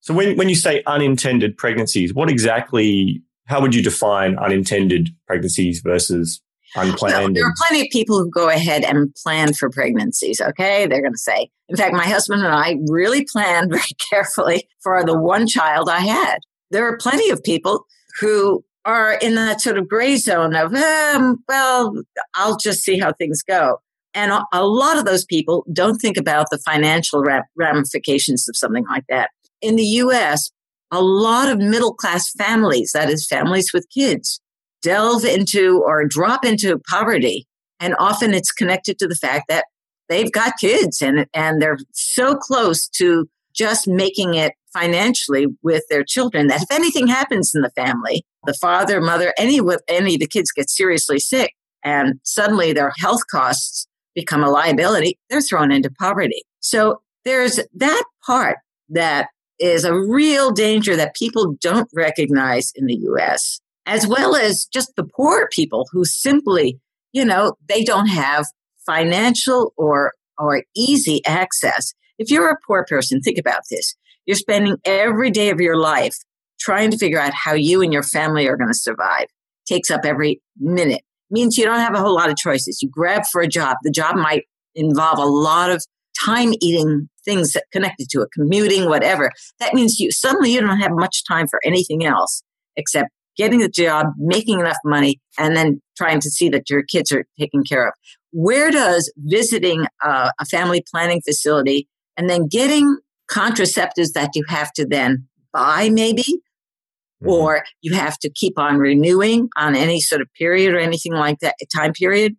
So, 0.00 0.14
when, 0.14 0.36
when 0.36 0.48
you 0.48 0.54
say 0.54 0.82
unintended 0.86 1.56
pregnancies, 1.56 2.14
what 2.14 2.30
exactly, 2.30 3.22
how 3.46 3.60
would 3.60 3.74
you 3.74 3.82
define 3.82 4.38
unintended 4.38 5.10
pregnancies 5.26 5.80
versus 5.80 6.40
unplanned. 6.76 7.36
there 7.36 7.46
are 7.46 7.54
plenty 7.68 7.82
of 7.82 7.88
people 7.90 8.18
who 8.18 8.30
go 8.30 8.48
ahead 8.48 8.84
and 8.84 9.14
plan 9.16 9.52
for 9.52 9.70
pregnancies. 9.70 10.40
Okay. 10.40 10.86
They're 10.86 11.02
going 11.02 11.12
to 11.12 11.18
say, 11.18 11.50
in 11.68 11.76
fact, 11.76 11.94
my 11.94 12.06
husband 12.06 12.44
and 12.44 12.54
I 12.54 12.76
really 12.88 13.26
planned 13.30 13.70
very 13.72 13.82
carefully 14.10 14.68
for 14.82 15.04
the 15.04 15.18
one 15.18 15.46
child 15.46 15.88
I 15.88 16.00
had. 16.00 16.38
There 16.70 16.86
are 16.86 16.96
plenty 16.96 17.30
of 17.30 17.42
people 17.42 17.86
who 18.20 18.64
are 18.84 19.14
in 19.14 19.34
that 19.34 19.60
sort 19.60 19.76
of 19.76 19.88
gray 19.88 20.16
zone 20.16 20.54
of, 20.54 20.72
um, 20.74 21.42
well, 21.48 21.94
I'll 22.34 22.56
just 22.56 22.82
see 22.82 22.98
how 22.98 23.12
things 23.12 23.42
go. 23.42 23.78
And 24.14 24.32
a 24.52 24.66
lot 24.66 24.98
of 24.98 25.04
those 25.04 25.24
people 25.24 25.64
don't 25.72 25.98
think 25.98 26.16
about 26.16 26.46
the 26.50 26.58
financial 26.58 27.24
ramifications 27.56 28.48
of 28.48 28.56
something 28.56 28.84
like 28.90 29.04
that. 29.08 29.30
In 29.60 29.76
the 29.76 29.84
US, 29.84 30.50
a 30.90 31.02
lot 31.02 31.48
of 31.48 31.58
middle 31.58 31.94
class 31.94 32.30
families, 32.32 32.92
that 32.92 33.10
is, 33.10 33.26
families 33.26 33.72
with 33.72 33.86
kids, 33.94 34.40
delve 34.82 35.24
into 35.24 35.82
or 35.84 36.06
drop 36.06 36.44
into 36.44 36.80
poverty. 36.88 37.46
And 37.78 37.94
often 37.98 38.34
it's 38.34 38.52
connected 38.52 38.98
to 38.98 39.06
the 39.06 39.14
fact 39.14 39.46
that 39.48 39.66
they've 40.08 40.32
got 40.32 40.54
kids 40.60 41.00
and, 41.00 41.26
and 41.32 41.62
they're 41.62 41.78
so 41.92 42.34
close 42.34 42.88
to 42.88 43.28
just 43.54 43.88
making 43.88 44.34
it 44.34 44.52
financially 44.72 45.46
with 45.62 45.82
their 45.90 46.04
children 46.04 46.46
that 46.46 46.62
if 46.62 46.70
anything 46.70 47.06
happens 47.06 47.52
in 47.54 47.62
the 47.62 47.70
family, 47.70 48.24
the 48.46 48.54
father, 48.54 49.00
mother, 49.00 49.34
any 49.38 49.60
any 49.88 50.14
of 50.14 50.20
the 50.20 50.26
kids 50.26 50.52
get 50.52 50.70
seriously 50.70 51.18
sick 51.18 51.52
and 51.84 52.20
suddenly 52.22 52.72
their 52.72 52.92
health 52.98 53.22
costs 53.30 53.86
become 54.14 54.42
a 54.42 54.50
liability, 54.50 55.18
they're 55.28 55.40
thrown 55.40 55.72
into 55.72 55.90
poverty. 55.90 56.42
So 56.60 57.02
there's 57.24 57.60
that 57.74 58.04
part 58.24 58.58
that 58.90 59.28
is 59.60 59.84
a 59.84 59.94
real 59.94 60.50
danger 60.50 60.96
that 60.96 61.14
people 61.14 61.54
don't 61.60 61.88
recognize 61.94 62.72
in 62.74 62.86
the 62.86 62.96
US 62.96 63.60
as 63.90 64.06
well 64.06 64.36
as 64.36 64.66
just 64.66 64.94
the 64.96 65.04
poor 65.04 65.48
people 65.50 65.88
who 65.90 66.04
simply, 66.04 66.78
you 67.12 67.24
know, 67.24 67.54
they 67.68 67.82
don't 67.82 68.06
have 68.06 68.46
financial 68.86 69.72
or, 69.76 70.12
or 70.38 70.62
easy 70.76 71.20
access. 71.26 71.92
If 72.18 72.30
you're 72.30 72.50
a 72.50 72.58
poor 72.66 72.84
person, 72.88 73.20
think 73.20 73.36
about 73.38 73.62
this. 73.68 73.96
You're 74.26 74.36
spending 74.36 74.76
every 74.84 75.30
day 75.30 75.50
of 75.50 75.60
your 75.60 75.76
life 75.76 76.16
trying 76.60 76.92
to 76.92 76.98
figure 76.98 77.18
out 77.18 77.32
how 77.34 77.54
you 77.54 77.82
and 77.82 77.92
your 77.92 78.02
family 78.02 78.46
are 78.46 78.56
going 78.56 78.70
to 78.70 78.78
survive. 78.78 79.26
Takes 79.66 79.90
up 79.90 80.02
every 80.04 80.40
minute. 80.58 81.02
Means 81.30 81.56
you 81.56 81.64
don't 81.64 81.80
have 81.80 81.94
a 81.94 82.00
whole 82.00 82.14
lot 82.14 82.30
of 82.30 82.36
choices. 82.36 82.80
You 82.82 82.88
grab 82.88 83.22
for 83.32 83.40
a 83.40 83.48
job. 83.48 83.76
The 83.82 83.90
job 83.90 84.14
might 84.16 84.44
involve 84.74 85.18
a 85.18 85.24
lot 85.24 85.70
of 85.70 85.84
time 86.24 86.52
eating 86.60 87.08
things 87.24 87.52
that 87.52 87.64
connected 87.72 88.08
to 88.10 88.22
it, 88.22 88.28
commuting, 88.32 88.88
whatever. 88.88 89.30
That 89.58 89.74
means 89.74 89.98
you 89.98 90.10
suddenly 90.10 90.52
you 90.52 90.60
don't 90.60 90.80
have 90.80 90.92
much 90.92 91.22
time 91.26 91.46
for 91.48 91.60
anything 91.64 92.04
else 92.04 92.42
except 92.76 93.08
getting 93.36 93.62
a 93.62 93.68
job, 93.68 94.06
making 94.18 94.60
enough 94.60 94.76
money, 94.84 95.20
and 95.38 95.56
then 95.56 95.80
trying 95.96 96.20
to 96.20 96.30
see 96.30 96.48
that 96.50 96.68
your 96.68 96.82
kids 96.82 97.12
are 97.12 97.24
taken 97.38 97.62
care 97.64 97.86
of. 97.86 97.94
Where 98.32 98.70
does 98.70 99.12
visiting 99.16 99.86
a, 100.02 100.32
a 100.38 100.44
family 100.46 100.84
planning 100.90 101.20
facility 101.22 101.88
and 102.16 102.28
then 102.28 102.48
getting 102.48 102.98
contraceptives 103.30 104.12
that 104.14 104.30
you 104.34 104.44
have 104.48 104.72
to 104.72 104.86
then 104.86 105.26
buy, 105.52 105.88
maybe, 105.90 106.22
mm-hmm. 106.22 107.30
or 107.30 107.64
you 107.80 107.94
have 107.94 108.18
to 108.18 108.30
keep 108.30 108.58
on 108.58 108.78
renewing 108.78 109.48
on 109.56 109.74
any 109.74 110.00
sort 110.00 110.20
of 110.20 110.28
period 110.36 110.74
or 110.74 110.78
anything 110.78 111.14
like 111.14 111.38
that, 111.40 111.54
time 111.74 111.92
period. 111.92 112.36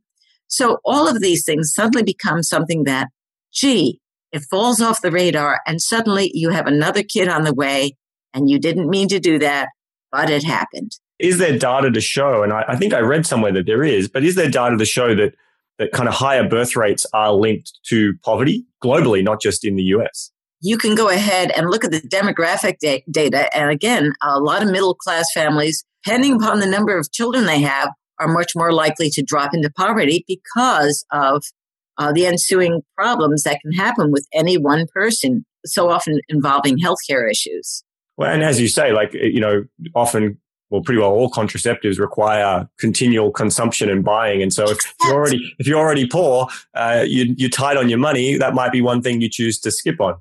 So 0.48 0.80
all 0.86 1.08
of 1.08 1.22
these 1.22 1.46
things 1.46 1.74
suddenly 1.74 2.04
become 2.04 2.44
something 2.44 2.84
that, 2.84 3.08
gee, 3.54 4.00
it 4.32 4.44
falls 4.50 4.82
off 4.82 5.02
the 5.02 5.12
radar 5.12 5.60
and 5.68 5.82
suddenly 5.82 6.32
you 6.34 6.50
have 6.50 6.68
another 6.68 7.04
kid 7.04 7.28
on 7.28 7.44
the 7.44 7.54
way 7.54 7.96
and 8.34 8.50
you 8.50 8.60
didn't 8.60 8.90
mean 8.90 9.08
to 9.10 9.20
do 9.20 9.38
that 9.40 9.70
but 10.12 10.30
it 10.30 10.44
happened. 10.44 10.92
Is 11.20 11.38
there 11.38 11.58
data 11.58 11.92
to 11.92 12.02
show, 12.02 12.44
and 12.44 12.52
I, 12.52 12.66
I 12.68 12.76
think 12.76 12.94
I 12.94 13.00
read 13.00 13.26
somewhere 13.26 13.54
that 13.54 13.66
there 13.66 13.84
is, 13.84 14.08
but 14.08 14.24
is 14.24 14.36
there 14.36 14.50
data 14.50 14.78
to 14.78 14.86
show 14.86 15.16
that 15.16 15.34
that 15.78 15.92
kind 15.92 16.10
of 16.10 16.16
higher 16.16 16.48
birth 16.48 16.76
rates 16.76 17.06
are 17.14 17.34
linked 17.34 17.72
to 17.88 18.14
poverty 18.24 18.66
globally, 18.84 19.24
not 19.24 19.42
just 19.42 19.66
in 19.66 19.76
the 19.76 19.84
US? 19.84 20.32
You 20.60 20.78
can 20.78 20.94
go 20.94 21.10
ahead 21.10 21.52
and 21.56 21.70
look 21.70 21.84
at 21.84 21.92
the 21.92 22.02
demographic 22.02 22.78
da- 22.80 23.04
data. 23.10 23.56
And 23.58 23.72
again, 23.72 24.14
a 24.22 24.40
lot 24.40 24.62
of 24.62 24.70
middle 24.70 24.94
class 24.94 25.32
families, 25.34 25.84
depending 26.04 26.36
upon 26.36 26.60
the 26.60 26.68
number 26.68 26.98
of 26.98 27.12
children 27.12 27.46
they 27.46 27.62
have, 27.62 27.90
are 28.20 28.28
much 28.28 28.52
more 28.56 28.72
likely 28.72 29.10
to 29.10 29.24
drop 29.24 29.54
into 29.54 29.72
poverty 29.72 30.24
because 30.28 31.04
of 31.12 31.44
uh, 31.98 32.12
the 32.12 32.26
ensuing 32.26 32.82
problems 32.98 33.44
that 33.44 33.60
can 33.62 33.72
happen 33.72 34.12
with 34.12 34.28
any 34.34 34.58
one 34.58 34.86
person, 34.94 35.46
so 35.66 35.90
often 35.90 36.20
involving 36.30 36.78
healthcare 36.78 37.30
issues. 37.30 37.84
Well, 38.18 38.32
and 38.32 38.44
as 38.44 38.60
you 38.60 38.68
say, 38.68 38.92
like, 38.92 39.14
you 39.14 39.40
know, 39.40 39.64
often, 39.96 40.38
well, 40.70 40.82
pretty 40.82 41.00
well 41.00 41.12
all 41.12 41.30
contraceptives 41.30 42.00
require 42.00 42.70
continual 42.80 43.32
consumption 43.32 43.90
and 43.90 44.04
buying. 44.04 44.42
And 44.42 44.54
so 44.54 44.70
if 44.70 44.78
you're 45.04 45.14
already, 45.14 45.56
if 45.60 45.68
you're 45.68 45.80
already 45.80 46.08
poor, 46.08 46.48
uh, 46.76 47.04
you, 47.08 47.34
you're 47.38 47.50
tight 47.50 47.78
on 47.78 47.90
your 47.90 48.00
money, 48.00 48.38
that 48.38 48.54
might 48.54 48.72
be 48.72 48.82
one 48.82 49.02
thing 49.02 49.22
you 49.22 49.30
choose 49.30 49.60
to 49.62 49.72
skip 49.72 50.00
on. 50.00 50.16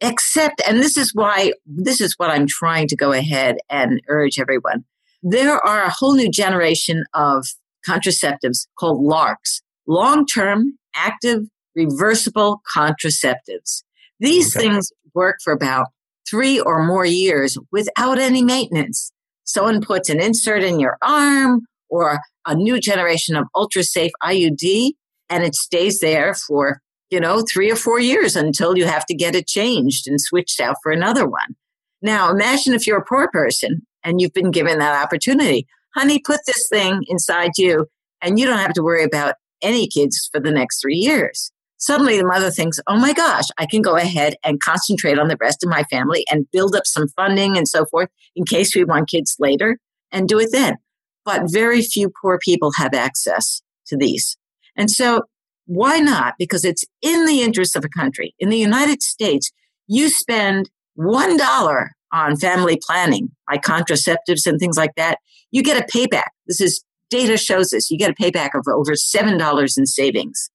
Except, 0.00 0.62
and 0.66 0.78
this 0.78 0.96
is 0.96 1.14
why, 1.14 1.52
this 1.66 2.00
is 2.00 2.14
what 2.16 2.30
I'm 2.30 2.46
trying 2.46 2.88
to 2.88 2.96
go 2.96 3.12
ahead 3.12 3.56
and 3.68 4.00
urge 4.08 4.38
everyone. 4.38 4.84
There 5.22 5.56
are 5.66 5.82
a 5.82 5.90
whole 5.90 6.14
new 6.14 6.30
generation 6.30 7.04
of 7.12 7.44
contraceptives 7.86 8.66
called 8.78 9.04
LARCs, 9.04 9.60
long-term 9.86 10.78
active 10.94 11.42
reversible 11.74 12.60
contraceptives. 12.76 13.82
These 14.18 14.54
okay. 14.56 14.68
things 14.68 14.92
work 15.14 15.36
for 15.42 15.52
about 15.52 15.88
three 16.28 16.60
or 16.60 16.84
more 16.86 17.04
years 17.04 17.58
without 17.72 18.18
any 18.18 18.42
maintenance. 18.42 19.12
Someone 19.44 19.80
puts 19.80 20.08
an 20.08 20.20
insert 20.20 20.62
in 20.62 20.78
your 20.78 20.96
arm 21.02 21.62
or 21.88 22.20
a 22.46 22.54
new 22.54 22.80
generation 22.80 23.36
of 23.36 23.46
ultra 23.54 23.82
safe 23.82 24.12
IUD 24.22 24.92
and 25.28 25.44
it 25.44 25.54
stays 25.54 26.00
there 26.00 26.34
for, 26.34 26.80
you 27.10 27.20
know, 27.20 27.42
three 27.42 27.70
or 27.70 27.76
four 27.76 27.98
years 27.98 28.36
until 28.36 28.76
you 28.76 28.84
have 28.84 29.06
to 29.06 29.14
get 29.14 29.34
it 29.34 29.46
changed 29.46 30.06
and 30.06 30.20
switched 30.20 30.60
out 30.60 30.76
for 30.82 30.92
another 30.92 31.26
one. 31.26 31.56
Now 32.02 32.30
imagine 32.30 32.74
if 32.74 32.86
you're 32.86 32.98
a 32.98 33.04
poor 33.04 33.28
person 33.32 33.86
and 34.04 34.20
you've 34.20 34.32
been 34.32 34.50
given 34.50 34.78
that 34.78 35.02
opportunity. 35.02 35.66
Honey, 35.94 36.20
put 36.24 36.40
this 36.46 36.68
thing 36.70 37.04
inside 37.08 37.52
you 37.56 37.86
and 38.22 38.38
you 38.38 38.46
don't 38.46 38.58
have 38.58 38.74
to 38.74 38.82
worry 38.82 39.04
about 39.04 39.34
any 39.62 39.88
kids 39.88 40.28
for 40.32 40.40
the 40.40 40.50
next 40.50 40.80
three 40.80 40.96
years. 40.96 41.52
Suddenly 41.78 42.18
the 42.18 42.26
mother 42.26 42.50
thinks, 42.50 42.78
oh 42.86 42.98
my 42.98 43.14
gosh, 43.14 43.46
I 43.56 43.64
can 43.64 43.80
go 43.80 43.96
ahead 43.96 44.34
and 44.44 44.60
concentrate 44.60 45.18
on 45.18 45.28
the 45.28 45.38
rest 45.40 45.64
of 45.64 45.70
my 45.70 45.82
family 45.84 46.24
and 46.30 46.50
build 46.52 46.76
up 46.76 46.86
some 46.86 47.08
funding 47.08 47.56
and 47.56 47.66
so 47.66 47.86
forth 47.86 48.10
in 48.36 48.44
case 48.44 48.76
we 48.76 48.84
want 48.84 49.08
kids 49.08 49.36
later 49.38 49.78
and 50.12 50.28
do 50.28 50.38
it 50.38 50.50
then. 50.52 50.76
But 51.24 51.50
very 51.50 51.80
few 51.80 52.12
poor 52.20 52.38
people 52.38 52.70
have 52.76 52.92
access 52.92 53.62
to 53.86 53.96
these. 53.96 54.36
And 54.76 54.90
so 54.90 55.22
why 55.66 56.00
not? 56.00 56.34
Because 56.38 56.64
it's 56.64 56.84
in 57.00 57.26
the 57.26 57.42
interest 57.42 57.76
of 57.76 57.84
a 57.84 57.98
country. 57.98 58.34
In 58.38 58.50
the 58.50 58.58
United 58.58 59.02
States, 59.02 59.50
you 59.86 60.10
spend 60.10 60.68
$1 60.98 61.88
on 62.12 62.36
family 62.36 62.78
planning, 62.84 63.30
like 63.48 63.62
contraceptives 63.62 64.46
and 64.46 64.58
things 64.58 64.76
like 64.76 64.94
that. 64.96 65.18
You 65.50 65.62
get 65.62 65.82
a 65.82 65.86
payback. 65.86 66.28
This 66.46 66.60
is 66.60 66.84
data 67.10 67.36
shows 67.36 67.70
this. 67.70 67.90
You 67.90 67.98
get 67.98 68.10
a 68.10 68.14
payback 68.14 68.50
of 68.54 68.64
over 68.68 68.92
$7 68.92 69.78
in 69.78 69.86
savings. 69.86 70.50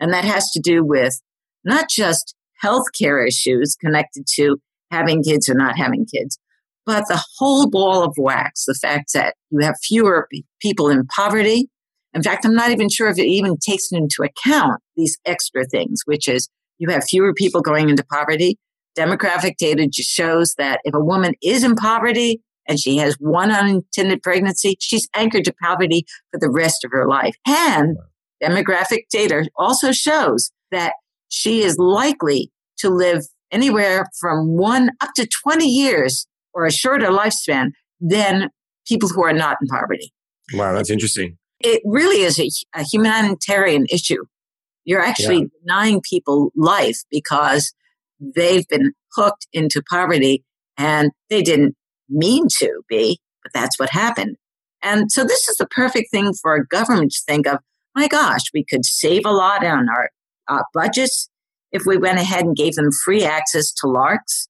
And 0.00 0.12
that 0.12 0.24
has 0.24 0.50
to 0.52 0.60
do 0.60 0.84
with 0.84 1.20
not 1.64 1.88
just 1.90 2.34
healthcare 2.62 3.26
issues 3.26 3.76
connected 3.80 4.26
to 4.34 4.56
having 4.90 5.22
kids 5.22 5.48
or 5.48 5.54
not 5.54 5.76
having 5.76 6.06
kids, 6.06 6.38
But 6.86 7.04
the 7.08 7.22
whole 7.36 7.68
ball 7.68 8.02
of 8.02 8.14
wax, 8.16 8.64
the 8.64 8.74
fact 8.74 9.12
that 9.12 9.34
you 9.50 9.58
have 9.60 9.74
fewer 9.82 10.26
people 10.60 10.88
in 10.88 11.06
poverty. 11.06 11.68
In 12.14 12.22
fact, 12.22 12.46
I'm 12.46 12.54
not 12.54 12.70
even 12.70 12.88
sure 12.88 13.08
if 13.08 13.18
it 13.18 13.26
even 13.26 13.58
takes 13.58 13.92
into 13.92 14.22
account 14.22 14.80
these 14.96 15.18
extra 15.26 15.66
things, 15.66 16.00
which 16.06 16.26
is 16.26 16.48
you 16.78 16.88
have 16.88 17.04
fewer 17.04 17.34
people 17.34 17.60
going 17.60 17.90
into 17.90 18.04
poverty. 18.10 18.56
Demographic 18.96 19.56
data 19.58 19.86
just 19.86 20.08
shows 20.08 20.54
that 20.56 20.80
if 20.84 20.94
a 20.94 21.04
woman 21.04 21.34
is 21.42 21.62
in 21.62 21.74
poverty 21.74 22.40
and 22.68 22.78
she 22.78 22.98
has 22.98 23.16
one 23.18 23.50
unintended 23.50 24.22
pregnancy, 24.22 24.76
she's 24.78 25.08
anchored 25.16 25.44
to 25.46 25.54
poverty 25.60 26.04
for 26.30 26.38
the 26.38 26.50
rest 26.50 26.84
of 26.84 26.90
her 26.92 27.08
life. 27.08 27.34
And 27.46 27.96
demographic 28.42 29.08
data 29.10 29.48
also 29.56 29.90
shows 29.90 30.50
that 30.70 30.92
she 31.28 31.62
is 31.62 31.78
likely 31.78 32.52
to 32.78 32.90
live 32.90 33.24
anywhere 33.50 34.06
from 34.20 34.56
one 34.56 34.90
up 35.00 35.10
to 35.16 35.26
20 35.26 35.66
years 35.66 36.26
or 36.52 36.66
a 36.66 36.72
shorter 36.72 37.08
lifespan 37.08 37.70
than 38.00 38.50
people 38.86 39.08
who 39.08 39.24
are 39.24 39.32
not 39.32 39.56
in 39.60 39.68
poverty. 39.68 40.12
Wow, 40.54 40.74
that's 40.74 40.90
interesting. 40.90 41.38
It 41.60 41.82
really 41.84 42.22
is 42.22 42.38
a, 42.38 42.50
a 42.74 42.84
humanitarian 42.84 43.86
issue. 43.90 44.24
You're 44.84 45.02
actually 45.02 45.38
yeah. 45.40 45.46
denying 45.60 46.00
people 46.00 46.50
life 46.56 46.98
because 47.10 47.74
they've 48.20 48.66
been 48.68 48.92
hooked 49.14 49.46
into 49.52 49.82
poverty 49.90 50.44
and 50.76 51.10
they 51.28 51.42
didn't 51.42 51.76
mean 52.08 52.46
to 52.58 52.82
be, 52.88 53.20
but 53.42 53.52
that's 53.52 53.78
what 53.78 53.90
happened. 53.90 54.36
And 54.82 55.10
so 55.10 55.24
this 55.24 55.48
is 55.48 55.56
the 55.56 55.66
perfect 55.66 56.10
thing 56.10 56.32
for 56.40 56.54
a 56.54 56.66
government 56.66 57.12
to 57.12 57.22
think 57.26 57.46
of. 57.46 57.58
My 57.94 58.08
gosh, 58.08 58.44
we 58.54 58.64
could 58.64 58.84
save 58.84 59.22
a 59.24 59.32
lot 59.32 59.64
on 59.64 59.88
our 59.88 60.10
uh, 60.46 60.62
budgets 60.72 61.28
if 61.72 61.82
we 61.84 61.96
went 61.96 62.18
ahead 62.18 62.44
and 62.44 62.56
gave 62.56 62.74
them 62.74 62.90
free 63.04 63.24
access 63.24 63.72
to 63.72 63.86
LARCs. 63.86 64.48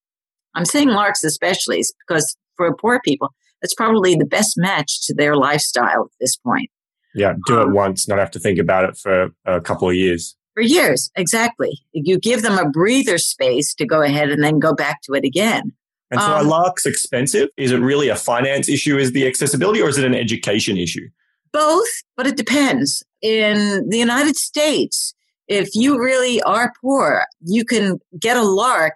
I'm 0.55 0.64
saying 0.64 0.88
LARCs 0.88 1.25
especially 1.25 1.83
because 2.07 2.37
for 2.57 2.75
poor 2.75 3.01
people, 3.05 3.31
it's 3.62 3.75
probably 3.75 4.14
the 4.14 4.27
best 4.27 4.55
match 4.57 5.07
to 5.07 5.14
their 5.14 5.35
lifestyle 5.37 6.05
at 6.05 6.18
this 6.21 6.37
point. 6.37 6.71
Yeah, 7.14 7.35
do 7.47 7.61
um, 7.61 7.71
it 7.71 7.75
once, 7.75 8.07
not 8.07 8.18
have 8.18 8.31
to 8.33 8.38
think 8.38 8.59
about 8.59 8.85
it 8.85 8.97
for 8.97 9.31
a 9.47 9.61
couple 9.61 9.88
of 9.88 9.94
years. 9.94 10.37
For 10.55 10.62
years, 10.62 11.11
exactly. 11.16 11.81
You 11.92 12.18
give 12.18 12.42
them 12.42 12.59
a 12.59 12.68
breather 12.68 13.18
space 13.18 13.75
to 13.77 13.87
go 13.87 14.03
ahead 14.03 14.31
and 14.31 14.42
then 14.42 14.59
go 14.59 14.75
back 14.75 14.99
to 15.05 15.14
it 15.14 15.25
again. 15.25 15.73
And 16.11 16.21
so 16.21 16.27
um, 16.27 16.33
are 16.33 16.42
LARCs 16.42 16.87
expensive? 16.87 17.49
Is 17.57 17.71
it 17.71 17.79
really 17.79 18.09
a 18.09 18.16
finance 18.16 18.68
issue? 18.68 18.97
Is 18.97 19.12
the 19.12 19.27
accessibility 19.27 19.83
or 19.83 19.88
is 19.88 19.99
it 19.99 20.05
an 20.05 20.14
education 20.14 20.77
issue? 20.77 21.09
Both, 21.53 21.88
but 22.16 22.27
it 22.27 22.37
depends. 22.37 23.03
In 23.21 23.88
the 23.88 23.99
United 23.99 24.37
States, 24.37 25.14
if 25.49 25.71
you 25.75 25.99
really 25.99 26.42
are 26.42 26.73
poor, 26.81 27.25
you 27.40 27.64
can 27.64 27.99
get 28.18 28.37
a 28.37 28.40
LARC 28.40 28.92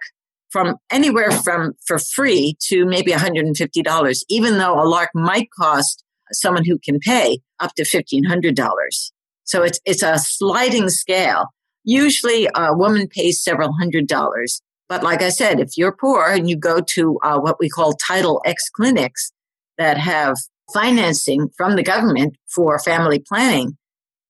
from 0.49 0.75
anywhere 0.91 1.31
from 1.31 1.73
for 1.85 1.97
free 1.97 2.55
to 2.67 2.85
maybe 2.85 3.11
$150, 3.11 4.23
even 4.29 4.57
though 4.59 4.79
a 4.79 4.85
LARC 4.85 5.07
might 5.15 5.49
cost 5.59 6.03
someone 6.31 6.63
who 6.63 6.77
can 6.77 6.99
pay 6.99 7.39
up 7.59 7.73
to 7.75 7.83
$1,500. 7.83 9.11
So 9.45 9.63
it's, 9.63 9.79
it's 9.85 10.03
a 10.03 10.17
sliding 10.19 10.89
scale. 10.89 11.47
Usually 11.83 12.47
a 12.55 12.75
woman 12.77 13.07
pays 13.07 13.43
several 13.43 13.73
hundred 13.73 14.07
dollars. 14.07 14.61
But 14.93 15.01
like 15.01 15.23
I 15.23 15.29
said, 15.29 15.59
if 15.59 15.75
you're 15.75 15.91
poor 15.91 16.27
and 16.27 16.47
you 16.47 16.55
go 16.55 16.79
to 16.79 17.17
uh, 17.23 17.39
what 17.39 17.59
we 17.59 17.67
call 17.67 17.93
Title 17.93 18.43
X 18.45 18.69
clinics 18.69 19.31
that 19.79 19.97
have 19.97 20.37
financing 20.71 21.49
from 21.57 21.75
the 21.75 21.81
government 21.81 22.37
for 22.53 22.77
family 22.77 23.17
planning, 23.17 23.75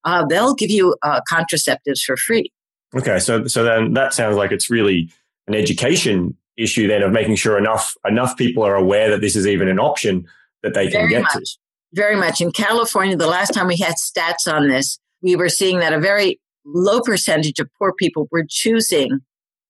uh, 0.05 0.25
they'll 0.25 0.53
give 0.53 0.71
you 0.71 0.95
uh, 1.01 1.19
contraceptives 1.29 1.99
for 2.05 2.15
free. 2.15 2.49
Okay, 2.95 3.19
so 3.19 3.45
so 3.45 3.65
then 3.65 3.91
that 3.95 4.13
sounds 4.13 4.37
like 4.37 4.53
it's 4.53 4.69
really 4.69 5.11
an 5.47 5.53
education 5.53 6.37
issue 6.55 6.87
then 6.87 7.03
of 7.03 7.11
making 7.11 7.35
sure 7.35 7.57
enough 7.57 7.95
enough 8.07 8.37
people 8.37 8.63
are 8.63 8.75
aware 8.75 9.09
that 9.09 9.19
this 9.19 9.35
is 9.35 9.45
even 9.45 9.67
an 9.67 9.79
option 9.79 10.25
that 10.61 10.73
they 10.73 10.85
can 10.85 11.01
Very 11.01 11.09
get 11.09 11.23
much. 11.23 11.33
to. 11.33 11.57
Very 11.91 12.15
much. 12.15 12.39
In 12.39 12.53
California, 12.53 13.17
the 13.17 13.27
last 13.27 13.49
time 13.49 13.67
we 13.67 13.75
had 13.75 13.95
stats 13.95 14.49
on 14.49 14.69
this, 14.69 14.97
we 15.21 15.35
were 15.35 15.49
seeing 15.49 15.79
that 15.79 15.91
a 15.91 15.99
very 15.99 16.39
low 16.63 17.01
percentage 17.01 17.59
of 17.59 17.67
poor 17.77 17.91
people 17.91 18.29
were 18.31 18.45
choosing 18.49 19.19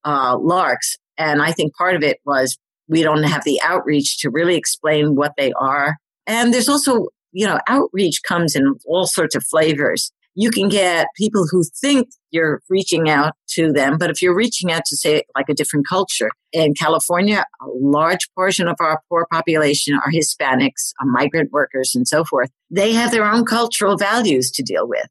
uh, 0.06 0.38
LARCs. 0.38 0.98
And 1.18 1.42
I 1.42 1.52
think 1.52 1.76
part 1.76 1.96
of 1.96 2.04
it 2.04 2.20
was 2.26 2.58
we 2.88 3.04
don't 3.04 3.24
have 3.24 3.44
the 3.44 3.62
outreach 3.64 4.20
to 4.20 4.30
really 4.30 4.56
explain 4.56 5.16
what 5.16 5.34
they 5.38 5.54
are. 5.54 5.98
And 6.28 6.54
there's 6.54 6.70
also, 6.70 7.08
you 7.32 7.46
know, 7.46 7.60
outreach 7.68 8.22
comes 8.28 8.56
in 8.56 8.76
all 8.86 9.08
sorts 9.08 9.36
of 9.36 9.44
flavors 9.46 10.12
you 10.36 10.50
can 10.50 10.68
get 10.68 11.08
people 11.16 11.46
who 11.50 11.64
think 11.80 12.10
you're 12.32 12.62
reaching 12.70 13.10
out 13.10 13.34
to 13.50 13.72
them. 13.72 13.98
But 13.98 14.10
if 14.10 14.22
you're 14.22 14.36
reaching 14.36 14.72
out 14.72 14.84
to 14.86 14.98
say 14.98 15.24
like 15.36 15.48
a 15.50 15.54
different 15.54 15.88
culture 15.88 16.30
in 16.52 16.74
California, 16.74 17.46
a 17.62 17.66
large 17.80 18.28
portion 18.36 18.68
of 18.68 18.76
our 18.80 19.02
poor 19.10 19.28
population 19.32 19.96
are 19.96 20.12
Hispanics, 20.12 20.94
are 21.00 21.08
migrant 21.08 21.52
workers 21.52 21.94
and 21.94 22.08
so 22.08 22.24
forth. 22.24 22.50
They 22.72 22.94
have 22.94 23.12
their 23.12 23.26
own 23.26 23.46
cultural 23.46 23.98
values 23.98 24.50
to 24.52 24.64
deal 24.64 24.88
with. 24.88 25.08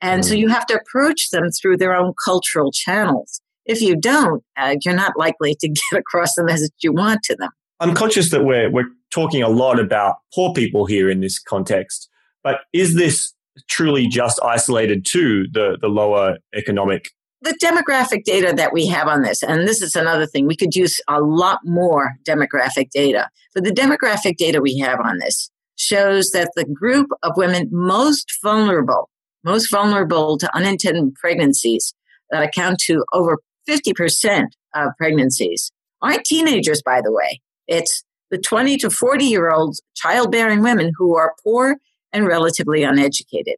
And 0.00 0.24
so 0.24 0.34
mm. 0.34 0.38
you 0.38 0.48
have 0.48 0.66
to 0.66 0.78
approach 0.78 1.30
them 1.30 1.50
through 1.50 1.76
their 1.76 1.94
own 1.94 2.12
cultural 2.24 2.72
channels. 2.72 3.40
If 3.66 3.80
you 3.80 3.96
don't, 3.96 4.42
uh, 4.56 4.76
you're 4.82 4.94
not 4.94 5.16
likely 5.16 5.54
to 5.60 5.68
get 5.90 5.98
across 5.98 6.34
the 6.34 6.44
message 6.44 6.72
you 6.82 6.92
want 6.92 7.22
to 7.24 7.36
them. 7.36 7.50
I'm 7.80 7.94
conscious 7.94 8.30
that 8.30 8.44
we're, 8.44 8.70
we're 8.70 8.88
talking 9.10 9.42
a 9.42 9.48
lot 9.48 9.78
about 9.80 10.16
poor 10.34 10.52
people 10.52 10.86
here 10.86 11.10
in 11.10 11.20
this 11.20 11.38
context, 11.38 12.08
but 12.42 12.60
is 12.72 12.94
this 12.94 13.32
truly 13.68 14.06
just 14.06 14.40
isolated 14.42 15.04
to 15.06 15.46
the, 15.52 15.76
the 15.80 15.88
lower 15.88 16.38
economic 16.54 17.10
the 17.44 17.56
demographic 17.62 18.24
data 18.24 18.54
that 18.56 18.72
we 18.72 18.86
have 18.86 19.06
on 19.06 19.20
this, 19.20 19.42
and 19.42 19.68
this 19.68 19.82
is 19.82 19.94
another 19.94 20.26
thing, 20.26 20.46
we 20.46 20.56
could 20.56 20.74
use 20.74 20.98
a 21.08 21.20
lot 21.20 21.58
more 21.62 22.14
demographic 22.26 22.88
data. 22.90 23.28
But 23.54 23.64
the 23.64 23.70
demographic 23.70 24.38
data 24.38 24.62
we 24.62 24.78
have 24.78 24.98
on 25.00 25.18
this 25.18 25.50
shows 25.76 26.30
that 26.30 26.50
the 26.56 26.64
group 26.64 27.08
of 27.22 27.32
women 27.36 27.68
most 27.70 28.32
vulnerable, 28.42 29.10
most 29.44 29.70
vulnerable 29.70 30.38
to 30.38 30.56
unintended 30.56 31.14
pregnancies 31.16 31.92
that 32.30 32.42
account 32.42 32.78
to 32.86 33.04
over 33.12 33.36
50% 33.68 34.46
of 34.74 34.90
pregnancies 34.98 35.70
aren't 36.02 36.24
teenagers, 36.24 36.82
by 36.82 37.00
the 37.00 37.12
way. 37.12 37.40
It's 37.66 38.04
the 38.30 38.38
20 38.38 38.76
to 38.78 38.90
40 38.90 39.24
year 39.24 39.50
old 39.50 39.78
childbearing 39.94 40.62
women 40.62 40.92
who 40.96 41.16
are 41.16 41.34
poor 41.42 41.76
and 42.12 42.26
relatively 42.26 42.82
uneducated. 42.82 43.56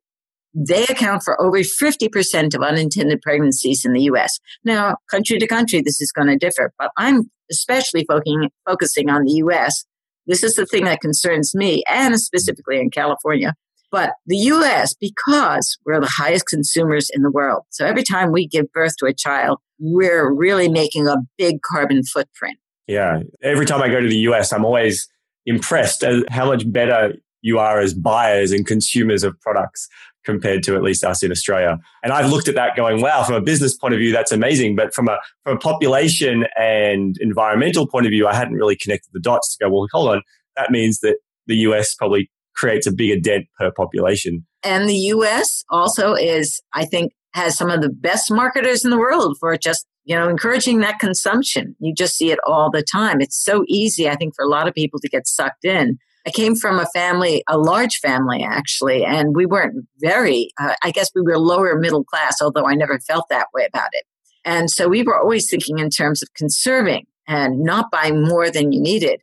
They 0.55 0.85
account 0.85 1.23
for 1.23 1.41
over 1.41 1.59
50% 1.59 2.55
of 2.55 2.63
unintended 2.63 3.21
pregnancies 3.21 3.85
in 3.85 3.93
the 3.93 4.03
US. 4.03 4.39
Now, 4.65 4.97
country 5.11 5.39
to 5.39 5.47
country, 5.47 5.83
this 5.83 6.01
is 6.01 6.13
going 6.13 6.29
to 6.29 6.37
differ, 6.37 6.73
but 6.79 6.91
I'm 6.97 7.31
especially 7.51 8.05
focusing, 8.09 8.51
focusing 8.67 9.11
on 9.11 9.25
the 9.25 9.33
US. 9.45 9.85
This 10.27 10.43
is 10.43 10.55
the 10.55 10.67
thing 10.67 10.85
that 10.85 11.01
concerns 11.01 11.55
me, 11.55 11.83
and 11.89 12.19
specifically 12.19 12.81
in 12.81 12.91
California. 12.91 13.55
But 13.91 14.13
the 14.27 14.37
US, 14.37 14.95
because 14.95 15.79
we're 15.85 16.01
the 16.01 16.13
highest 16.19 16.47
consumers 16.47 17.11
in 17.13 17.23
the 17.23 17.31
world. 17.31 17.63
So 17.71 17.87
every 17.87 18.03
time 18.03 18.33
we 18.33 18.47
give 18.47 18.71
birth 18.73 18.97
to 18.99 19.07
a 19.07 19.15
child, 19.15 19.59
we're 19.79 20.33
really 20.33 20.69
making 20.69 21.07
a 21.07 21.17
big 21.39 21.63
carbon 21.63 22.03
footprint. 22.03 22.59
Yeah. 22.87 23.21
Every 23.43 23.67
time 23.67 23.83
I 23.83 23.89
go 23.89 24.01
to 24.01 24.09
the 24.09 24.19
US, 24.19 24.53
I'm 24.53 24.65
always 24.65 25.09
impressed 25.45 26.03
at 26.03 26.29
how 26.31 26.47
much 26.47 26.71
better 26.71 27.15
you 27.43 27.59
are 27.59 27.79
as 27.79 27.95
buyers 27.95 28.53
and 28.53 28.67
consumers 28.67 29.23
of 29.23 29.41
products 29.41 29.89
compared 30.25 30.63
to 30.65 30.75
at 30.75 30.83
least 30.83 31.05
us 31.05 31.23
in 31.23 31.31
Australia. 31.31 31.79
And 32.03 32.13
I've 32.13 32.31
looked 32.31 32.49
at 32.49 32.57
that 32.57 32.77
going, 32.77 33.01
wow, 33.01 33.23
from 33.23 33.37
a 33.37 33.41
business 33.41 33.77
point 33.77 33.95
of 33.95 34.01
view, 34.01 34.13
that's 34.13 34.33
amazing. 34.33 34.75
But 34.75 34.93
from 34.93 35.09
a 35.09 35.19
from 35.45 35.57
a 35.57 35.61
population 35.61 36.47
and 36.59 37.17
environmental 37.21 37.87
point 37.87 38.07
of 38.07 38.11
view, 38.11 38.27
I 38.27 38.35
hadn't 38.35 38.55
really 38.55 38.77
connected 38.77 39.11
the 39.13 39.21
dots 39.21 39.57
to 39.57 39.65
go, 39.65 39.71
well, 39.71 39.87
hold 39.93 40.11
on, 40.11 40.23
that 40.57 40.71
means 40.71 40.99
that 41.01 41.19
the 41.47 41.57
US 41.59 41.95
probably 41.95 42.29
creates 42.57 42.87
a 42.87 42.93
bigger 42.93 43.21
dent 43.21 43.47
per 43.59 43.71
population. 43.73 44.47
And 44.63 44.89
the 44.89 44.97
US 44.97 45.65
also 45.71 46.15
is, 46.15 46.61
I 46.73 46.85
think, 46.85 47.13
has 47.35 47.57
some 47.57 47.71
of 47.71 47.83
the 47.83 47.91
best 47.91 48.31
marketers 48.31 48.85
in 48.85 48.91
the 48.91 48.99
world 48.99 49.37
for 49.39 49.57
just 49.57 49.87
you 50.05 50.17
know 50.17 50.29
encouraging 50.29 50.79
that 50.79 50.99
consumption 50.99 51.75
you 51.81 51.93
just 51.93 52.17
see 52.17 52.31
it 52.31 52.39
all 52.47 52.71
the 52.71 52.83
time 52.83 53.21
it's 53.21 53.37
so 53.37 53.65
easy 53.67 54.09
i 54.09 54.15
think 54.15 54.33
for 54.35 54.45
a 54.45 54.49
lot 54.49 54.69
of 54.69 54.73
people 54.73 55.01
to 55.01 55.09
get 55.09 55.27
sucked 55.27 55.65
in 55.65 55.99
I 56.27 56.31
came 56.31 56.57
from 56.57 56.81
a 56.81 56.87
family, 56.87 57.45
a 57.49 57.57
large 57.57 57.99
family 57.99 58.43
actually, 58.43 59.05
and 59.05 59.37
we 59.37 59.47
weren't 59.47 59.87
very, 60.01 60.51
uh, 60.61 60.75
I 60.83 60.91
guess 60.91 61.09
we 61.15 61.23
were 61.23 61.39
lower 61.39 61.79
middle 61.79 62.03
class, 62.03 62.43
although 62.43 62.67
I 62.67 62.75
never 62.75 62.99
felt 62.99 63.27
that 63.31 63.47
way 63.55 63.65
about 63.65 63.91
it. 63.93 64.05
And 64.45 64.69
so 64.69 64.89
we 64.89 65.05
were 65.05 65.17
always 65.17 65.49
thinking 65.49 65.79
in 65.79 65.89
terms 65.89 66.23
of 66.23 66.35
conserving 66.35 67.07
and 67.29 67.61
not 67.61 67.93
buying 67.93 68.23
more 68.23 68.51
than 68.51 68.73
you 68.73 68.81
needed. 68.81 69.21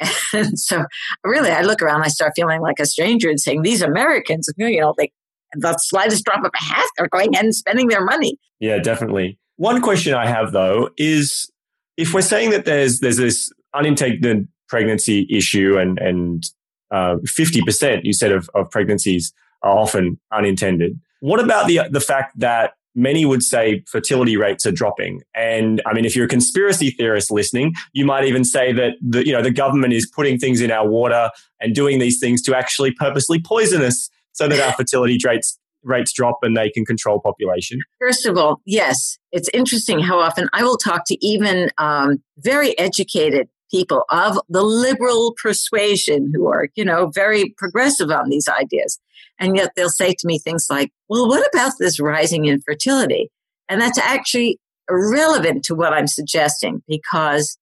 And 0.32 0.58
so 0.58 0.84
really, 1.24 1.50
I 1.50 1.62
look 1.62 1.82
around, 1.82 2.02
I 2.02 2.08
start 2.08 2.32
feeling 2.36 2.60
like 2.60 2.78
a 2.78 2.86
stranger 2.86 3.28
and 3.28 3.40
saying, 3.40 3.62
these 3.62 3.82
Americans, 3.82 4.48
you 4.56 4.80
know, 4.80 4.94
they, 4.96 5.10
the 5.54 5.76
slightest 5.78 6.24
drop 6.24 6.44
of 6.44 6.52
a 6.54 6.64
hat 6.64 6.86
are 6.98 7.08
going 7.08 7.36
and 7.36 7.54
spending 7.54 7.88
their 7.88 8.04
money. 8.04 8.38
Yeah, 8.60 8.78
definitely. 8.78 9.38
One 9.56 9.82
question 9.82 10.14
I 10.14 10.26
have 10.26 10.52
though 10.52 10.90
is 10.96 11.50
if 11.96 12.14
we're 12.14 12.22
saying 12.22 12.50
that 12.50 12.64
there's 12.64 13.00
there's 13.00 13.18
this 13.18 13.52
unintended 13.74 14.48
pregnancy 14.68 15.26
issue 15.30 15.76
and 15.78 15.98
and 15.98 16.44
uh, 16.90 17.16
fifty 17.26 17.60
uh, 17.60 17.64
percent 17.64 18.04
you 18.04 18.12
said 18.12 18.32
of, 18.32 18.48
of 18.54 18.70
pregnancies 18.70 19.34
are 19.62 19.76
often 19.76 20.18
unintended. 20.32 20.98
What 21.20 21.40
about 21.40 21.66
the 21.66 21.80
the 21.90 22.00
fact 22.00 22.38
that 22.38 22.72
many 22.94 23.24
would 23.24 23.42
say 23.42 23.82
fertility 23.86 24.36
rates 24.36 24.66
are 24.66 24.72
dropping. 24.72 25.22
And 25.34 25.80
I 25.86 25.94
mean, 25.94 26.04
if 26.04 26.16
you're 26.16 26.26
a 26.26 26.28
conspiracy 26.28 26.90
theorist 26.90 27.30
listening, 27.30 27.74
you 27.92 28.04
might 28.04 28.24
even 28.24 28.44
say 28.44 28.72
that 28.72 28.94
the, 29.00 29.24
you 29.24 29.32
know, 29.32 29.42
the 29.42 29.50
government 29.50 29.92
is 29.92 30.10
putting 30.14 30.38
things 30.38 30.60
in 30.60 30.70
our 30.70 30.88
water 30.88 31.30
and 31.60 31.74
doing 31.74 31.98
these 31.98 32.18
things 32.18 32.42
to 32.42 32.56
actually 32.56 32.92
purposely 32.92 33.40
poison 33.40 33.82
us 33.82 34.08
so 34.32 34.48
that 34.48 34.60
our 34.60 34.72
fertility 34.72 35.18
rates 35.24 35.58
rates 35.82 36.12
drop 36.12 36.38
and 36.42 36.56
they 36.56 36.70
can 36.70 36.84
control 36.84 37.20
population? 37.20 37.80
First 37.98 38.26
of 38.26 38.36
all, 38.36 38.60
yes, 38.66 39.18
it's 39.32 39.48
interesting 39.54 40.00
how 40.00 40.18
often 40.18 40.48
I 40.52 40.62
will 40.62 40.76
talk 40.76 41.04
to 41.06 41.26
even 41.26 41.70
um, 41.78 42.22
very 42.38 42.78
educated 42.78 43.48
people 43.70 44.04
of 44.10 44.38
the 44.48 44.62
liberal 44.62 45.34
persuasion 45.40 46.30
who 46.34 46.46
are, 46.48 46.68
you 46.74 46.84
know, 46.84 47.10
very 47.14 47.54
progressive 47.56 48.10
on 48.10 48.28
these 48.28 48.48
ideas. 48.48 48.98
And 49.38 49.56
yet 49.56 49.72
they'll 49.74 49.88
say 49.88 50.12
to 50.12 50.26
me 50.26 50.38
things 50.38 50.66
like, 50.68 50.90
well, 51.08 51.28
what 51.28 51.46
about 51.52 51.72
this 51.78 52.00
rising 52.00 52.46
infertility? 52.46 53.30
And 53.68 53.80
that's 53.80 53.98
actually 53.98 54.58
irrelevant 54.90 55.64
to 55.64 55.74
what 55.74 55.92
I'm 55.92 56.06
suggesting 56.06 56.82
because 56.88 57.56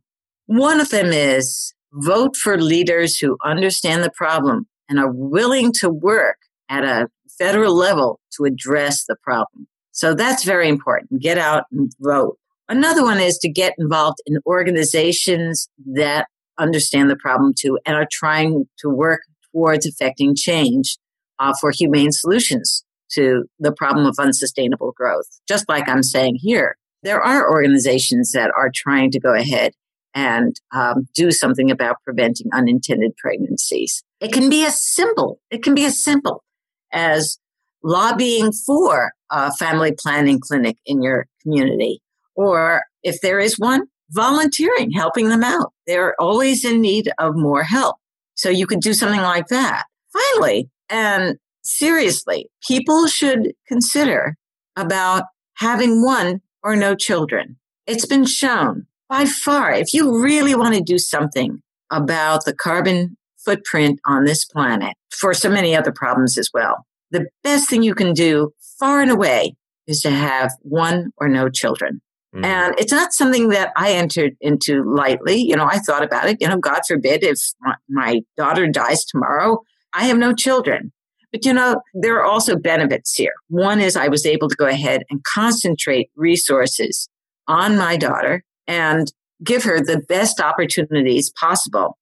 One 0.47 0.81
of 0.81 0.89
them 0.89 1.07
is 1.07 1.73
vote 1.93 2.35
for 2.35 2.61
leaders 2.61 3.17
who 3.17 3.38
understand 3.43 4.03
the 4.03 4.11
problem 4.11 4.67
and 4.89 4.99
are 4.99 5.11
willing 5.11 5.71
to 5.79 5.89
work 5.89 6.38
at 6.69 6.83
a 6.83 7.07
federal 7.38 7.73
level 7.73 8.19
to 8.35 8.43
address 8.43 9.05
the 9.05 9.15
problem. 9.23 9.67
So 9.91 10.13
that's 10.13 10.43
very 10.43 10.67
important. 10.67 11.21
Get 11.21 11.38
out 11.38 11.63
and 11.71 11.91
vote. 12.01 12.38
Another 12.67 13.03
one 13.03 13.19
is 13.19 13.38
to 13.39 13.49
get 13.49 13.75
involved 13.77 14.17
in 14.25 14.39
organizations 14.45 15.69
that 15.93 16.27
understand 16.57 17.09
the 17.09 17.15
problem 17.15 17.53
too 17.57 17.79
and 17.85 17.95
are 17.95 18.07
trying 18.11 18.65
to 18.79 18.89
work 18.89 19.21
towards 19.56 19.86
affecting 19.86 20.36
change 20.36 20.98
uh, 21.39 21.54
for 21.60 21.72
humane 21.72 22.12
solutions 22.12 22.84
to 23.12 23.44
the 23.60 23.72
problem 23.72 24.06
of 24.06 24.15
unsustainable 24.20 24.94
growth. 24.96 25.28
Just 25.48 25.70
like 25.70 25.88
I'm 25.88 26.04
saying 26.04 26.39
here, 26.41 26.78
there 27.04 27.22
are 27.22 27.50
organizations 27.50 28.32
that 28.32 28.52
are 28.58 28.72
trying 28.74 29.12
to 29.12 29.20
go 29.20 29.34
ahead 29.34 29.74
and 30.13 30.56
um, 30.74 31.08
do 31.13 31.32
something 31.32 31.70
about 31.70 31.98
preventing 32.04 32.48
unintended 32.54 33.15
pregnancies. 33.18 34.04
It 34.22 34.32
can 34.32 34.50
be 34.50 34.65
as 34.65 34.82
simple. 34.82 35.39
It 35.52 35.62
can 35.62 35.76
be 35.76 35.86
as 35.86 36.04
simple 36.04 36.44
as 36.91 37.38
lobbying 37.84 38.52
for 38.52 39.12
a 39.30 39.54
family 39.56 39.94
planning 39.98 40.39
clinic 40.39 40.78
in 40.86 41.04
your 41.04 41.28
community, 41.44 42.02
or 42.36 42.84
if 43.04 43.20
there 43.22 43.39
is 43.39 43.60
one, 43.60 43.84
volunteering, 44.10 44.91
helping 44.91 45.30
them 45.30 45.44
out. 45.44 45.74
They're 45.86 46.20
always 46.20 46.65
in 46.65 46.82
need 46.82 47.12
of 47.20 47.36
more 47.36 47.63
help. 47.63 47.98
So 48.36 48.50
you 48.50 48.67
could 48.67 48.82
do 48.82 48.93
something 48.93 49.21
like 49.21 49.48
that. 49.48 49.86
Finally, 50.13 50.69
and 50.89 51.38
seriously, 51.63 52.50
people 52.67 53.08
should 53.08 53.54
consider 53.67 54.36
about 54.76 55.24
having 55.56 56.04
one 56.04 56.41
or 56.63 56.76
no 56.76 56.95
children. 56.95 57.58
It's 57.88 58.06
been 58.06 58.26
shown 58.26 58.88
by 59.10 59.26
far, 59.26 59.71
if 59.71 59.93
you 59.93 60.21
really 60.21 60.56
want 60.56 60.76
to 60.76 60.82
do 60.82 60.98
something 60.98 61.62
about 61.91 62.45
the 62.45 62.56
carbon 62.56 63.17
footprint 63.38 64.00
on 64.06 64.26
this 64.26 64.43
planet 64.43 64.95
for 65.12 65.34
so 65.34 65.50
many 65.50 65.76
other 65.76 65.91
problems 65.91 66.38
as 66.38 66.50
well, 66.54 66.86
the 67.12 67.28
best 67.43 67.69
thing 67.69 67.84
you 67.84 67.93
can 67.93 68.13
do 68.13 68.52
far 68.80 69.02
and 69.02 69.12
away 69.12 69.56
is 69.88 70.02
to 70.02 70.10
have 70.10 70.52
one 70.62 71.12
or 71.17 71.30
no 71.30 71.50
children. 71.50 72.02
Mm. 72.36 72.45
And 72.45 72.76
it's 72.78 72.91
not 72.91 73.13
something 73.13 73.50
that 73.50 73.71
I 73.78 73.93
entered 73.93 74.36
into 74.41 74.84
lightly. 74.84 75.38
You 75.38 75.56
know, 75.56 75.65
I 75.65 75.80
thought 75.80 76.04
about 76.04 76.28
it. 76.28 76.38
You 76.41 76.48
know, 76.48 76.58
God 76.58 76.82
forbid 76.88 77.24
if 77.24 77.39
my, 77.62 77.76
my 77.89 78.21
daughter 78.36 78.67
dies 78.67 79.06
tomorrow, 79.06 79.62
I 79.93 80.06
have 80.06 80.17
no 80.17 80.34
children. 80.34 80.91
But 81.32 81.45
you 81.45 81.54
know, 81.54 81.82
there 81.93 82.15
are 82.17 82.24
also 82.24 82.56
benefits 82.56 83.13
here. 83.13 83.34
One 83.48 83.80
is 83.80 83.95
I 83.95 84.08
was 84.08 84.26
able 84.26 84.50
to 84.50 84.56
go 84.56 84.67
ahead 84.67 85.04
and 85.10 85.24
concentrate 85.24 86.10
resources 86.15 87.10
on 87.48 87.78
my 87.78 87.98
daughter 87.98 88.43
and 88.67 89.12
give 89.43 89.63
her 89.63 89.80
the 89.80 90.00
best 90.08 90.39
opportunities 90.39 91.32
possible 91.39 91.98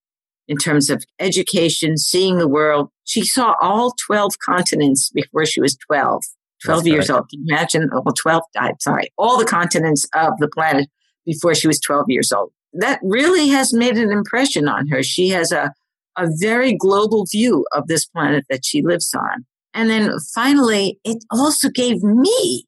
in 0.48 0.58
terms 0.58 0.90
of 0.90 1.04
education, 1.20 1.98
seeing 1.98 2.38
the 2.38 2.48
world. 2.48 2.90
She 3.06 3.26
saw 3.26 3.56
all 3.62 3.96
12 4.06 4.38
continents 4.40 5.10
before 5.10 5.46
she 5.46 5.62
was 5.62 5.78
12. 5.88 6.24
12 6.64 6.88
years 6.88 7.10
old. 7.10 7.30
Can 7.30 7.46
you 7.46 7.56
imagine? 7.56 7.90
Oh, 7.94 8.04
12, 8.18 8.44
I'm 8.58 8.80
sorry, 8.80 9.10
all 9.18 9.38
the 9.38 9.46
continents 9.46 10.06
of 10.16 10.34
the 10.40 10.48
planet 10.48 10.90
before 11.26 11.56
she 11.56 11.68
was 11.68 11.80
12 11.80 12.06
years 12.08 12.32
old. 12.32 12.52
That 12.74 13.00
really 13.04 13.50
has 13.50 13.74
made 13.74 13.98
an 13.98 14.12
impression 14.12 14.68
on 14.68 14.88
her. 14.88 15.04
She 15.04 15.30
has 15.30 15.52
a, 15.52 15.72
a 16.18 16.28
very 16.40 16.76
global 16.76 17.26
view 17.32 17.66
of 17.72 17.88
this 17.88 18.06
planet 18.06 18.46
that 18.50 18.66
she 18.66 18.82
lives 18.82 19.14
on. 19.14 19.46
And 19.74 19.90
then 19.90 20.12
finally, 20.34 21.00
it 21.04 21.24
also 21.32 21.70
gave 21.70 22.04
me 22.04 22.66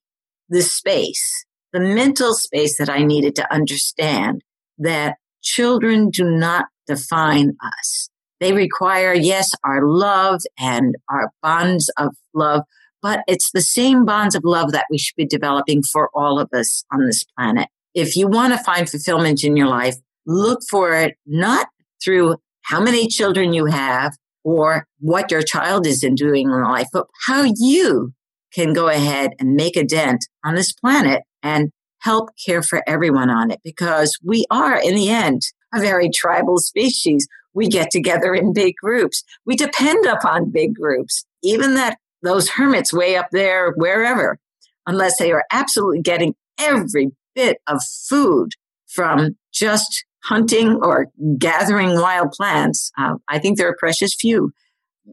the 0.50 0.62
space, 0.62 1.46
the 1.74 1.80
mental 1.80 2.34
space 2.34 2.78
that 2.78 2.90
I 2.90 3.04
needed 3.04 3.36
to 3.36 3.54
understand 3.54 4.42
that 4.78 5.16
children 5.42 6.10
do 6.10 6.24
not 6.24 6.66
define 6.88 7.56
us. 7.64 8.10
They 8.40 8.54
require, 8.54 9.14
yes, 9.14 9.50
our 9.64 9.86
love 9.86 10.42
and 10.60 10.96
our 11.10 11.32
bonds 11.42 11.90
of 11.98 12.16
love, 12.34 12.64
but 13.06 13.20
it's 13.28 13.52
the 13.52 13.62
same 13.62 14.04
bonds 14.04 14.34
of 14.34 14.44
love 14.44 14.72
that 14.72 14.88
we 14.90 14.98
should 14.98 15.16
be 15.16 15.28
developing 15.28 15.84
for 15.84 16.10
all 16.16 16.40
of 16.40 16.50
us 16.54 16.84
on 16.92 17.06
this 17.06 17.24
planet. 17.38 17.68
If 17.94 18.16
you 18.16 18.28
want 18.28 18.54
to 18.54 18.64
find 18.64 18.90
fulfillment 18.90 19.44
in 19.44 19.56
your 19.56 19.68
life, 19.68 19.96
look 20.26 20.62
for 20.68 20.92
it 20.92 21.16
not 21.28 21.68
through 22.04 22.38
how 22.64 22.82
many 22.82 23.08
children 23.08 23.54
you 23.54 23.68
have 23.68 24.14
or 24.44 24.88
what 24.98 25.30
your 25.30 25.44
child 25.44 25.86
is 25.86 26.04
in 26.04 26.16
doing 26.16 26.50
in 26.50 26.64
life, 26.64 26.88
but 26.92 27.06
how 27.28 27.44
you 27.44 28.12
can 28.52 28.74
go 28.74 28.88
ahead 28.90 29.34
and 29.38 29.54
make 29.54 29.78
a 29.78 29.84
dent 29.84 30.26
on 30.44 30.56
this 30.56 30.74
planet 30.74 31.22
and 31.44 31.70
help 32.00 32.30
care 32.44 32.64
for 32.64 32.82
everyone 32.88 33.30
on 33.30 33.52
it 33.52 33.60
because 33.64 34.18
we 34.24 34.46
are 34.50 34.82
in 34.82 34.96
the 34.96 35.10
end 35.10 35.44
a 35.76 35.80
very 35.80 36.10
tribal 36.10 36.58
species. 36.58 37.28
We 37.54 37.68
get 37.68 37.92
together 37.92 38.34
in 38.34 38.52
big 38.52 38.74
groups. 38.82 39.24
We 39.46 39.56
depend 39.56 40.08
upon 40.08 40.50
big 40.50 40.74
groups. 40.74 41.24
Even 41.44 41.76
that 41.76 42.00
those 42.26 42.50
hermits 42.50 42.92
way 42.92 43.16
up 43.16 43.28
there, 43.32 43.72
wherever, 43.78 44.38
unless 44.86 45.18
they 45.18 45.32
are 45.32 45.46
absolutely 45.52 46.02
getting 46.02 46.36
every 46.60 47.12
bit 47.36 47.58
of 47.68 47.82
food 48.10 48.52
from 48.88 49.38
just 49.54 50.06
hunting 50.24 50.80
or 50.82 51.08
gathering 51.38 52.00
wild 52.00 52.32
plants. 52.32 52.92
Uh, 52.98 53.16
I 53.30 53.40
think 53.40 53.58
there 53.58 53.70
are 53.70 53.76
precious 53.78 54.16
few. 54.16 54.52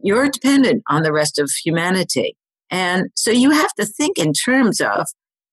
You're 0.03 0.29
dependent 0.29 0.83
on 0.89 1.03
the 1.03 1.13
rest 1.13 1.37
of 1.37 1.51
humanity. 1.63 2.35
And 2.71 3.09
so 3.15 3.29
you 3.29 3.51
have 3.51 3.73
to 3.75 3.85
think 3.85 4.17
in 4.17 4.33
terms 4.33 4.81
of 4.81 5.07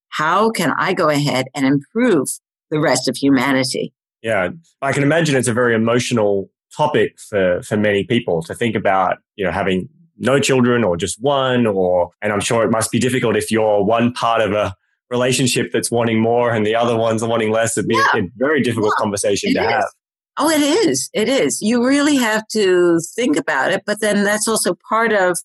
how 0.09 0.51
can 0.51 0.73
I 0.79 0.95
go 0.95 1.09
ahead 1.09 1.47
and 1.55 1.67
improve 1.67 2.29
the 2.71 2.81
rest 2.81 3.09
of 3.09 3.17
humanity? 3.17 3.93
Yeah, 4.23 4.49
I 4.81 4.93
can 4.93 5.03
imagine 5.03 5.37
it's 5.37 5.49
a 5.49 5.53
very 5.53 5.75
emotional 5.75 6.51
topic 6.75 7.19
for, 7.19 7.63
for 7.63 7.77
many 7.77 8.05
people 8.05 8.43
to 8.43 8.55
think 8.55 8.75
about, 8.75 9.19
you 9.37 9.45
know, 9.45 9.53
having 9.53 9.89
no 10.21 10.39
children 10.39 10.85
or 10.85 10.97
just 10.97 11.21
one 11.21 11.67
or, 11.67 12.11
and 12.23 12.33
I'm 12.33 12.41
sure 12.41 12.63
it 12.63 12.71
must 12.71 12.93
be 12.93 12.99
difficult 12.99 13.37
if 13.37 13.51
you're 13.51 13.83
one 13.83 14.13
part 14.13 14.43
of 14.43 14.53
a 14.53 14.75
relationship 15.11 15.73
that's 15.73 15.91
wanting 15.91 16.21
more 16.21 16.53
and 16.53 16.65
the 16.65 16.77
other 16.77 16.97
one's 16.97 17.25
wanting 17.25 17.51
less. 17.51 17.77
It'd 17.77 17.89
be 17.89 17.97
yeah. 17.97 18.21
a, 18.21 18.23
very 18.37 18.63
difficult 18.63 18.93
yeah, 18.99 19.03
conversation 19.03 19.55
to 19.55 19.61
is. 19.61 19.67
have. 19.67 19.89
Oh, 20.37 20.49
it 20.49 20.61
is. 20.61 21.11
It 21.13 21.29
is. 21.29 21.61
You 21.61 21.85
really 21.85 22.17
have 22.17 22.47
to 22.49 23.01
think 23.17 23.37
about 23.37 23.73
it, 23.73 23.83
but 23.85 24.01
then 24.01 24.25
that's 24.25 24.47
also 24.47 24.77
part 24.89 25.13
of 25.13 25.39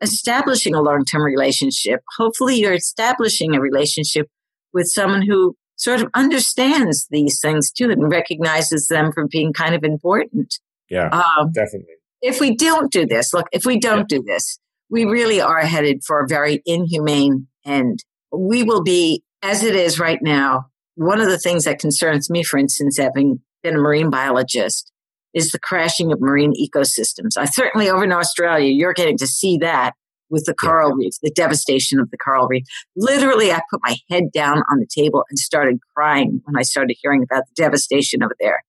establishing 0.00 0.74
a 0.74 0.82
long 0.82 1.04
term 1.04 1.22
relationship. 1.22 2.02
Hopefully, 2.18 2.56
you're 2.56 2.74
establishing 2.74 3.54
a 3.54 3.60
relationship 3.60 4.28
with 4.72 4.88
someone 4.88 5.22
who 5.22 5.56
sort 5.76 6.00
of 6.00 6.08
understands 6.14 7.06
these 7.10 7.40
things 7.40 7.70
too 7.70 7.90
and 7.90 8.10
recognizes 8.10 8.88
them 8.88 9.12
for 9.12 9.26
being 9.28 9.52
kind 9.52 9.74
of 9.74 9.84
important. 9.84 10.58
Yeah, 10.90 11.08
um, 11.08 11.52
definitely. 11.52 11.94
If 12.24 12.40
we 12.40 12.56
don't 12.56 12.90
do 12.90 13.04
this, 13.04 13.34
look, 13.34 13.48
if 13.52 13.66
we 13.66 13.78
don't 13.78 14.10
yeah. 14.10 14.18
do 14.18 14.22
this, 14.22 14.58
we 14.88 15.04
really 15.04 15.42
are 15.42 15.60
headed 15.60 16.02
for 16.06 16.20
a 16.20 16.26
very 16.26 16.62
inhumane 16.64 17.48
end. 17.66 18.02
We 18.32 18.62
will 18.62 18.82
be, 18.82 19.22
as 19.42 19.62
it 19.62 19.76
is 19.76 20.00
right 20.00 20.18
now, 20.22 20.70
one 20.94 21.20
of 21.20 21.28
the 21.28 21.38
things 21.38 21.64
that 21.64 21.78
concerns 21.78 22.30
me, 22.30 22.42
for 22.42 22.56
instance, 22.56 22.96
having 22.96 23.40
been 23.62 23.74
a 23.74 23.78
marine 23.78 24.08
biologist, 24.08 24.90
is 25.34 25.50
the 25.50 25.58
crashing 25.58 26.12
of 26.12 26.20
marine 26.22 26.54
ecosystems. 26.54 27.36
I 27.36 27.44
certainly 27.44 27.90
over 27.90 28.04
in 28.04 28.12
Australia, 28.12 28.70
you're 28.70 28.94
getting 28.94 29.18
to 29.18 29.26
see 29.26 29.58
that 29.58 29.92
with 30.30 30.46
the 30.46 30.54
coral 30.54 30.90
yeah. 30.90 31.06
reef, 31.06 31.12
the 31.22 31.30
devastation 31.30 32.00
of 32.00 32.10
the 32.10 32.16
coral 32.16 32.48
reef. 32.48 32.64
Literally, 32.96 33.52
I 33.52 33.60
put 33.70 33.80
my 33.84 33.96
head 34.08 34.32
down 34.32 34.62
on 34.70 34.78
the 34.78 34.86
table 34.86 35.24
and 35.28 35.38
started 35.38 35.78
crying 35.94 36.40
when 36.44 36.56
I 36.56 36.62
started 36.62 36.96
hearing 37.02 37.22
about 37.22 37.42
the 37.48 37.62
devastation 37.62 38.22
over 38.22 38.34
there 38.40 38.62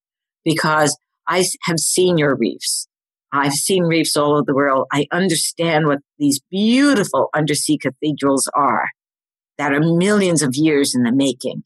because 0.44 0.98
I 1.26 1.46
have 1.64 1.80
seen 1.80 2.18
your 2.18 2.36
reefs. 2.36 2.90
I've 3.32 3.54
seen 3.54 3.84
reefs 3.84 4.16
all 4.16 4.34
over 4.34 4.44
the 4.46 4.54
world. 4.54 4.88
I 4.92 5.08
understand 5.12 5.88
what 5.88 6.00
these 6.18 6.40
beautiful 6.50 7.30
undersea 7.34 7.78
cathedrals 7.78 8.50
are 8.56 8.90
that 9.58 9.74
are 9.74 9.80
millions 9.80 10.42
of 10.42 10.56
years 10.56 10.96
in 10.96 11.04
the 11.04 11.12
making. 11.12 11.64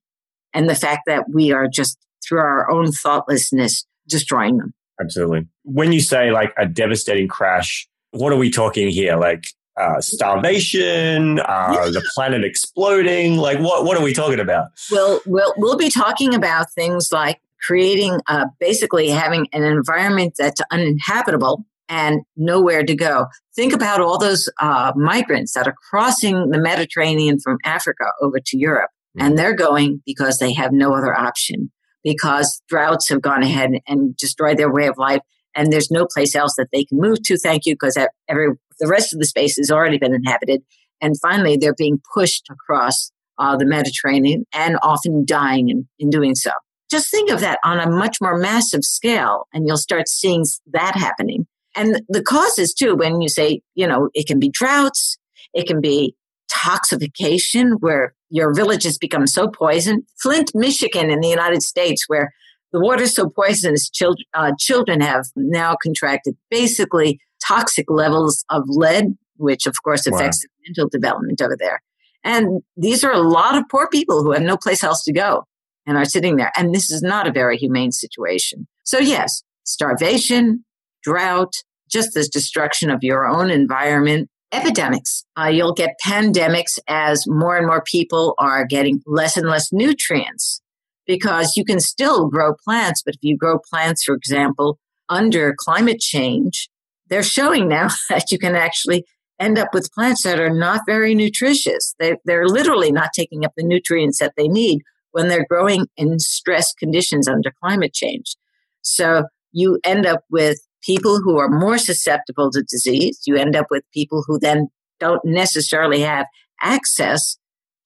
And 0.54 0.70
the 0.70 0.76
fact 0.76 1.02
that 1.06 1.26
we 1.32 1.52
are 1.52 1.68
just 1.68 1.98
through 2.28 2.40
our 2.40 2.70
own 2.70 2.92
thoughtlessness 2.92 3.86
destroying 4.08 4.58
them. 4.58 4.74
Absolutely. 5.00 5.48
When 5.64 5.92
you 5.92 6.02
say 6.02 6.32
like 6.32 6.54
a 6.58 6.66
devastating 6.66 7.28
crash, 7.28 7.88
what 8.12 8.34
are 8.34 8.38
we 8.38 8.50
talking 8.50 8.90
here? 8.90 9.16
Like 9.16 9.46
uh, 9.80 10.02
starvation, 10.02 11.40
uh, 11.40 11.90
the 11.90 12.04
planet 12.14 12.44
exploding? 12.44 13.38
Like, 13.38 13.60
what 13.60 13.86
what 13.86 13.98
are 13.98 14.04
we 14.04 14.14
talking 14.14 14.40
about? 14.40 14.72
Well, 14.92 15.22
we'll 15.26 15.54
we'll 15.58 15.78
be 15.78 15.90
talking 15.90 16.36
about 16.36 16.72
things 16.74 17.10
like 17.12 17.40
creating, 17.66 18.20
uh, 18.28 18.46
basically 18.60 19.10
having 19.10 19.48
an 19.54 19.64
environment 19.64 20.34
that's 20.38 20.62
uninhabitable 20.72 21.66
and 21.88 22.22
nowhere 22.38 22.84
to 22.84 22.96
go. 22.96 23.26
Think 23.56 23.74
about 23.74 24.00
all 24.00 24.20
those 24.20 24.48
uh, 24.62 24.94
migrants 24.96 25.54
that 25.54 25.68
are 25.68 25.76
crossing 25.90 26.52
the 26.52 26.60
Mediterranean 26.60 27.40
from 27.40 27.58
Africa 27.66 28.06
over 28.22 28.40
to 28.40 28.58
Europe, 28.58 28.92
mm-hmm. 29.18 29.26
and 29.26 29.38
they're 29.38 29.56
going 29.56 30.02
because 30.06 30.38
they 30.38 30.54
have 30.54 30.72
no 30.72 30.94
other 30.94 31.18
option 31.18 31.72
because 32.04 32.62
droughts 32.70 33.10
have 33.10 33.22
gone 33.22 33.44
ahead 33.44 33.72
and 33.88 34.16
destroyed 34.18 34.58
their 34.58 34.72
way 34.72 34.88
of 34.88 34.98
life. 34.98 35.22
And 35.56 35.74
there's 35.74 35.92
no 35.92 36.06
place 36.06 36.36
else 36.36 36.54
that 36.58 36.70
they 36.72 36.86
can 36.86 37.00
move 37.00 37.24
to. 37.24 37.38
Thank 37.38 37.66
you, 37.66 37.74
because 37.74 37.98
every 38.30 38.50
the 38.80 38.88
rest 38.88 39.14
of 39.14 39.20
the 39.20 39.26
space 39.26 39.58
has 39.58 39.72
already 39.72 39.98
been 39.98 40.14
inhabited. 40.14 40.62
And 41.02 41.16
finally, 41.22 41.58
they're 41.58 41.74
being 41.74 42.00
pushed 42.14 42.48
across 42.52 43.12
uh, 43.40 43.58
the 43.58 43.66
Mediterranean 43.66 44.46
and 44.54 44.78
often 44.84 45.26
dying 45.26 45.70
in, 45.70 45.88
in 45.98 46.10
doing 46.10 46.36
so. 46.36 46.52
Just 46.90 47.12
think 47.12 47.30
of 47.30 47.40
that 47.42 47.60
on 47.64 47.80
a 47.80 47.90
much 47.90 48.18
more 48.20 48.38
massive 48.38 48.84
scale, 48.84 49.48
and 49.54 49.68
you'll 49.68 49.78
start 49.78 50.08
seeing 50.08 50.44
that 50.72 50.96
happening. 50.96 51.46
And 51.76 52.02
the 52.10 52.24
causes 52.24 52.74
too, 52.74 52.96
when 52.96 53.22
you 53.22 53.30
say, 53.30 53.62
you 53.76 53.88
know, 53.88 54.10
it 54.14 54.28
can 54.28 54.40
be 54.40 54.50
droughts, 54.50 55.18
it 55.54 55.68
can 55.68 55.82
be 55.82 56.16
toxification 56.52 57.76
where 57.80 58.14
your 58.30 58.54
villages 58.54 58.98
become 58.98 59.28
so 59.28 59.48
poisoned. 59.48 60.04
Flint, 60.22 60.52
Michigan 60.56 61.12
in 61.12 61.20
the 61.20 61.28
United 61.28 61.62
States, 61.62 62.06
where 62.08 62.34
the 62.72 62.80
water's 62.80 63.16
so 63.16 63.30
poisonous, 63.30 63.90
children, 63.90 64.26
uh, 64.34 64.52
children 64.60 65.02
have 65.02 65.26
now 65.36 65.76
contracted 65.82 66.36
basically 66.50 67.20
toxic 67.46 67.90
levels 67.90 68.44
of 68.50 68.64
lead, 68.68 69.16
which 69.38 69.66
of 69.66 69.76
course 69.84 70.06
affects 70.06 70.46
wow. 70.46 70.68
mental 70.68 70.90
development 70.90 71.42
over 71.42 71.56
there. 71.58 71.82
And 72.24 72.62
these 72.76 73.04
are 73.04 73.12
a 73.12 73.22
lot 73.22 73.58
of 73.58 73.64
poor 73.70 73.88
people 73.88 74.24
who 74.24 74.32
have 74.34 74.42
no 74.42 74.58
place 74.58 74.84
else 74.84 75.04
to 75.04 75.14
go 75.14 75.46
and 75.90 75.98
are 75.98 76.06
sitting 76.06 76.36
there. 76.36 76.52
And 76.56 76.74
this 76.74 76.92
is 76.92 77.02
not 77.02 77.28
a 77.28 77.32
very 77.32 77.58
humane 77.58 77.92
situation. 77.92 78.68
So 78.84 79.00
yes, 79.00 79.42
starvation, 79.64 80.64
drought, 81.02 81.52
just 81.90 82.14
this 82.14 82.30
destruction 82.30 82.92
of 82.92 83.00
your 83.02 83.28
own 83.28 83.50
environment, 83.50 84.30
epidemics. 84.52 85.26
Uh, 85.36 85.48
you'll 85.48 85.74
get 85.74 85.96
pandemics 86.06 86.78
as 86.88 87.26
more 87.28 87.58
and 87.58 87.66
more 87.66 87.84
people 87.84 88.36
are 88.38 88.66
getting 88.66 89.02
less 89.08 89.36
and 89.36 89.48
less 89.48 89.74
nutrients 89.74 90.62
because 91.08 91.54
you 91.58 91.66
can 91.66 91.80
still 91.80 92.30
grow 92.30 92.54
plants. 92.64 93.02
But 93.04 93.16
if 93.16 93.24
you 93.24 93.36
grow 93.36 93.58
plants, 93.58 94.04
for 94.04 94.14
example, 94.14 94.78
under 95.10 95.56
climate 95.58 96.00
change, 96.00 96.70
they're 97.08 97.24
showing 97.24 97.68
now 97.68 97.88
that 98.10 98.32
you 98.32 98.38
can 98.38 98.56
actually 98.56 99.06
end 99.40 99.58
up 99.58 99.74
with 99.74 99.92
plants 99.92 100.22
that 100.22 100.40
are 100.40 100.54
not 100.54 100.82
very 100.86 101.16
nutritious. 101.16 101.96
They, 101.98 102.18
they're 102.26 102.48
literally 102.48 102.92
not 102.92 103.10
taking 103.16 103.44
up 103.44 103.54
the 103.58 103.64
nutrients 103.64 104.20
that 104.20 104.34
they 104.38 104.48
need 104.48 104.84
when 105.20 105.28
they're 105.28 105.46
growing 105.50 105.86
in 105.98 106.18
stress 106.18 106.74
conditions 106.74 107.28
under 107.28 107.52
climate 107.62 107.94
change. 107.94 108.38
So 108.82 109.26
you 109.52 109.80
end 109.84 110.06
up 110.06 110.22
with 110.32 110.60
people 110.82 111.20
who 111.20 111.38
are 111.40 111.50
more 111.50 111.78
susceptible 111.78 112.50
to 112.52 112.64
disease. 112.64 113.20
You 113.28 113.36
end 113.36 113.54
up 113.54 113.66
with 113.70 113.84
people 113.94 114.24
who 114.26 114.40
then 114.40 114.70
don't 114.98 115.24
necessarily 115.26 116.00
have 116.02 116.26
access 116.62 117.38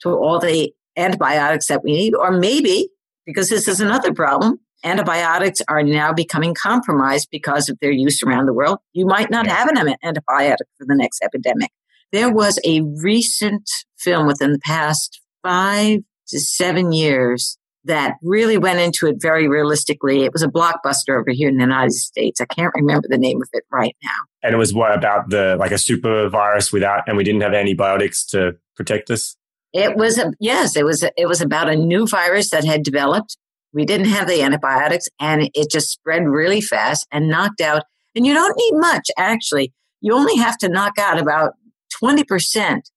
to 0.03 0.09
all 0.09 0.39
the 0.39 0.71
antibiotics 0.95 1.67
that 1.67 1.83
we 1.83 1.93
need, 1.93 2.13
or 2.13 2.31
maybe 2.31 2.89
because 3.25 3.49
this 3.49 3.67
is 3.67 3.81
another 3.81 4.13
problem. 4.13 4.59
Antibiotics 4.83 5.59
are 5.67 5.81
now 5.81 6.13
becoming 6.13 6.53
compromised 6.53 7.29
because 7.31 7.67
of 7.67 7.79
their 7.79 7.91
use 7.91 8.21
around 8.21 8.45
the 8.45 8.53
world. 8.53 8.77
You 8.93 9.07
might 9.07 9.31
not 9.31 9.47
have 9.47 9.69
an 9.69 9.95
antibiotic 10.03 10.67
for 10.77 10.85
the 10.85 10.95
next 10.95 11.23
epidemic. 11.23 11.71
There 12.11 12.31
was 12.31 12.59
a 12.63 12.81
recent 12.81 13.67
film 13.97 14.27
within 14.27 14.51
the 14.51 14.59
past 14.59 15.19
five 15.41 16.01
to 16.27 16.39
seven 16.39 16.91
years 16.91 17.57
that 17.85 18.15
really 18.21 18.57
went 18.57 18.79
into 18.79 19.07
it 19.07 19.17
very 19.19 19.47
realistically. 19.47 20.23
It 20.23 20.31
was 20.31 20.41
a 20.41 20.47
blockbuster 20.47 21.19
over 21.19 21.31
here 21.31 21.49
in 21.49 21.57
the 21.57 21.63
United 21.63 21.91
States. 21.91 22.39
I 22.39 22.45
can't 22.45 22.73
remember 22.75 23.07
the 23.09 23.17
name 23.17 23.41
of 23.41 23.49
it 23.51 23.65
right 23.71 23.95
now. 24.01 24.09
And 24.41 24.53
it 24.53 24.57
was 24.57 24.73
what 24.73 24.93
about 24.93 25.29
the 25.29 25.57
like 25.59 25.71
a 25.71 25.77
super 25.77 26.29
virus 26.29 26.71
without, 26.71 27.03
and 27.07 27.17
we 27.17 27.23
didn't 27.23 27.41
have 27.41 27.53
antibiotics 27.53 28.25
to 28.27 28.55
protect 28.75 29.11
us. 29.11 29.35
It 29.73 29.97
was 29.97 30.17
a 30.17 30.31
yes. 30.39 30.77
It 30.77 30.85
was 30.85 31.03
a, 31.03 31.11
it 31.17 31.27
was 31.27 31.41
about 31.41 31.67
a 31.67 31.75
new 31.75 32.07
virus 32.07 32.51
that 32.51 32.63
had 32.63 32.83
developed. 32.83 33.37
We 33.73 33.85
didn't 33.85 34.07
have 34.07 34.27
the 34.27 34.41
antibiotics, 34.41 35.07
and 35.19 35.49
it 35.53 35.71
just 35.71 35.89
spread 35.89 36.23
really 36.25 36.61
fast 36.61 37.07
and 37.11 37.27
knocked 37.27 37.59
out. 37.59 37.83
And 38.15 38.25
you 38.25 38.33
don't 38.33 38.55
need 38.55 38.79
much 38.79 39.09
actually. 39.17 39.73
You 39.99 40.13
only 40.13 40.35
have 40.37 40.57
to 40.59 40.69
knock 40.69 40.99
out 40.99 41.19
about 41.19 41.53
twenty 41.99 42.23
percent 42.23 42.89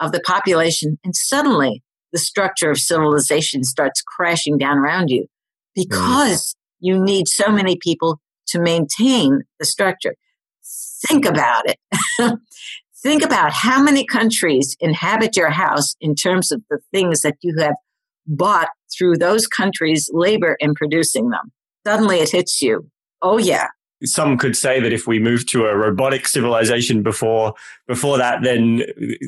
of 0.00 0.10
the 0.12 0.20
population, 0.20 0.98
and 1.04 1.14
suddenly 1.14 1.82
the 2.12 2.18
structure 2.18 2.70
of 2.70 2.78
civilization 2.78 3.64
starts 3.64 4.02
crashing 4.02 4.58
down 4.58 4.78
around 4.78 5.08
you 5.08 5.26
because 5.74 6.54
you 6.80 7.02
need 7.02 7.28
so 7.28 7.50
many 7.50 7.76
people 7.80 8.20
to 8.48 8.60
maintain 8.60 9.42
the 9.58 9.64
structure. 9.64 10.14
Think 11.08 11.24
about 11.24 11.64
it. 11.66 11.78
Think 13.02 13.24
about 13.24 13.52
how 13.52 13.82
many 13.82 14.04
countries 14.04 14.76
inhabit 14.78 15.36
your 15.36 15.50
house 15.50 15.96
in 16.00 16.14
terms 16.14 16.52
of 16.52 16.62
the 16.70 16.78
things 16.92 17.22
that 17.22 17.36
you 17.40 17.56
have 17.58 17.74
bought 18.26 18.68
through 18.96 19.16
those 19.16 19.46
countries' 19.46 20.08
labor 20.12 20.56
in 20.60 20.74
producing 20.74 21.30
them. 21.30 21.50
Suddenly 21.84 22.18
it 22.18 22.30
hits 22.30 22.62
you. 22.62 22.88
Oh, 23.20 23.38
yeah. 23.38 23.68
Some 24.04 24.36
could 24.38 24.56
say 24.56 24.80
that 24.80 24.92
if 24.92 25.06
we 25.06 25.18
moved 25.18 25.48
to 25.50 25.64
a 25.66 25.76
robotic 25.76 26.26
civilization 26.26 27.02
before 27.02 27.54
before 27.86 28.18
that, 28.18 28.42
then 28.42 28.82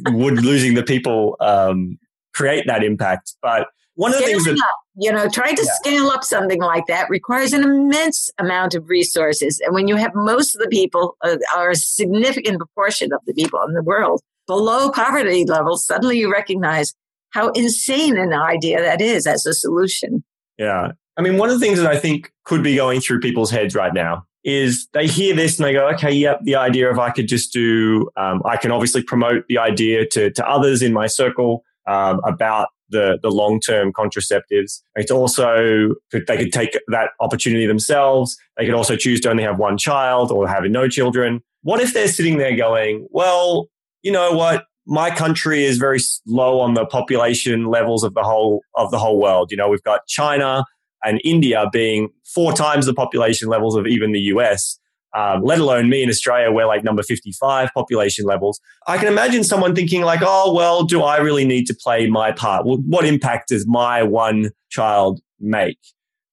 would 0.08 0.44
losing 0.44 0.74
the 0.74 0.82
people 0.82 1.36
um, 1.40 1.98
create 2.34 2.66
that 2.66 2.82
impact. 2.82 3.34
But 3.40 3.68
one 3.94 4.12
of 4.12 4.18
the 4.18 4.24
things 4.24 4.44
that 4.44 4.58
up, 4.58 4.76
you 4.96 5.12
know, 5.12 5.28
trying 5.28 5.56
to 5.56 5.64
yeah. 5.64 5.72
scale 5.74 6.08
up 6.08 6.24
something 6.24 6.60
like 6.60 6.86
that 6.86 7.08
requires 7.08 7.52
an 7.52 7.62
immense 7.62 8.28
amount 8.38 8.74
of 8.74 8.88
resources. 8.88 9.60
And 9.64 9.74
when 9.74 9.88
you 9.88 9.96
have 9.96 10.12
most 10.14 10.54
of 10.54 10.60
the 10.60 10.68
people, 10.68 11.16
uh, 11.22 11.36
or 11.56 11.70
a 11.70 11.76
significant 11.76 12.58
proportion 12.58 13.12
of 13.12 13.20
the 13.26 13.34
people 13.34 13.60
in 13.66 13.74
the 13.74 13.82
world 13.82 14.20
below 14.46 14.90
poverty 14.90 15.44
level, 15.44 15.76
suddenly 15.76 16.18
you 16.18 16.30
recognize 16.30 16.92
how 17.30 17.50
insane 17.50 18.16
an 18.16 18.32
idea 18.32 18.80
that 18.80 19.00
is 19.00 19.26
as 19.26 19.46
a 19.46 19.54
solution. 19.54 20.24
Yeah. 20.58 20.92
I 21.16 21.22
mean, 21.22 21.38
one 21.38 21.50
of 21.50 21.58
the 21.58 21.64
things 21.64 21.78
that 21.78 21.86
I 21.86 21.98
think 21.98 22.32
could 22.44 22.62
be 22.62 22.76
going 22.76 23.00
through 23.00 23.20
people's 23.20 23.50
heads 23.50 23.74
right 23.74 23.94
now 23.94 24.26
is 24.42 24.88
they 24.92 25.06
hear 25.06 25.34
this 25.34 25.58
and 25.58 25.66
they 25.66 25.72
go, 25.72 25.88
okay, 25.90 26.12
yep, 26.12 26.40
the 26.42 26.56
idea 26.56 26.90
of 26.90 26.98
I 26.98 27.10
could 27.10 27.28
just 27.28 27.52
do, 27.52 28.10
um, 28.16 28.42
I 28.44 28.56
can 28.56 28.70
obviously 28.70 29.02
promote 29.02 29.46
the 29.48 29.58
idea 29.58 30.06
to, 30.08 30.30
to 30.30 30.48
others 30.48 30.82
in 30.82 30.92
my 30.92 31.06
circle 31.06 31.64
um, 31.86 32.20
about 32.24 32.68
the, 32.90 33.18
the 33.22 33.30
long 33.30 33.60
term 33.60 33.92
contraceptives. 33.92 34.82
It's 34.94 35.10
also, 35.10 35.94
they 36.12 36.36
could 36.36 36.52
take 36.52 36.78
that 36.88 37.10
opportunity 37.20 37.66
themselves. 37.66 38.36
They 38.56 38.64
could 38.66 38.74
also 38.74 38.96
choose 38.96 39.20
to 39.22 39.30
only 39.30 39.42
have 39.42 39.58
one 39.58 39.78
child 39.78 40.30
or 40.30 40.48
having 40.48 40.72
no 40.72 40.88
children. 40.88 41.42
What 41.62 41.80
if 41.80 41.94
they're 41.94 42.08
sitting 42.08 42.38
there 42.38 42.56
going, 42.56 43.06
well, 43.10 43.68
you 44.02 44.12
know 44.12 44.32
what? 44.32 44.64
My 44.86 45.10
country 45.10 45.64
is 45.64 45.78
very 45.78 45.98
low 46.26 46.60
on 46.60 46.74
the 46.74 46.84
population 46.84 47.66
levels 47.66 48.04
of 48.04 48.12
the 48.12 48.22
whole 48.22 48.60
of 48.74 48.90
the 48.90 48.98
whole 48.98 49.18
world. 49.18 49.50
You 49.50 49.56
know, 49.56 49.70
we've 49.70 49.82
got 49.82 50.06
China 50.06 50.62
and 51.02 51.22
India 51.24 51.66
being 51.72 52.10
four 52.34 52.52
times 52.52 52.84
the 52.84 52.92
population 52.92 53.48
levels 53.48 53.76
of 53.76 53.86
even 53.86 54.12
the 54.12 54.20
US 54.20 54.78
um, 55.14 55.42
let 55.42 55.60
alone 55.60 55.88
me 55.88 56.02
in 56.02 56.08
Australia, 56.08 56.50
we're 56.50 56.66
like 56.66 56.82
number 56.82 57.02
55 57.02 57.70
population 57.72 58.24
levels. 58.24 58.60
I 58.86 58.98
can 58.98 59.06
imagine 59.06 59.44
someone 59.44 59.74
thinking, 59.74 60.02
like, 60.02 60.20
oh, 60.22 60.52
well, 60.52 60.82
do 60.82 61.02
I 61.02 61.18
really 61.18 61.44
need 61.44 61.66
to 61.66 61.74
play 61.74 62.08
my 62.08 62.32
part? 62.32 62.64
What 62.64 63.04
impact 63.04 63.48
does 63.48 63.66
my 63.66 64.02
one 64.02 64.50
child 64.70 65.20
make? 65.38 65.78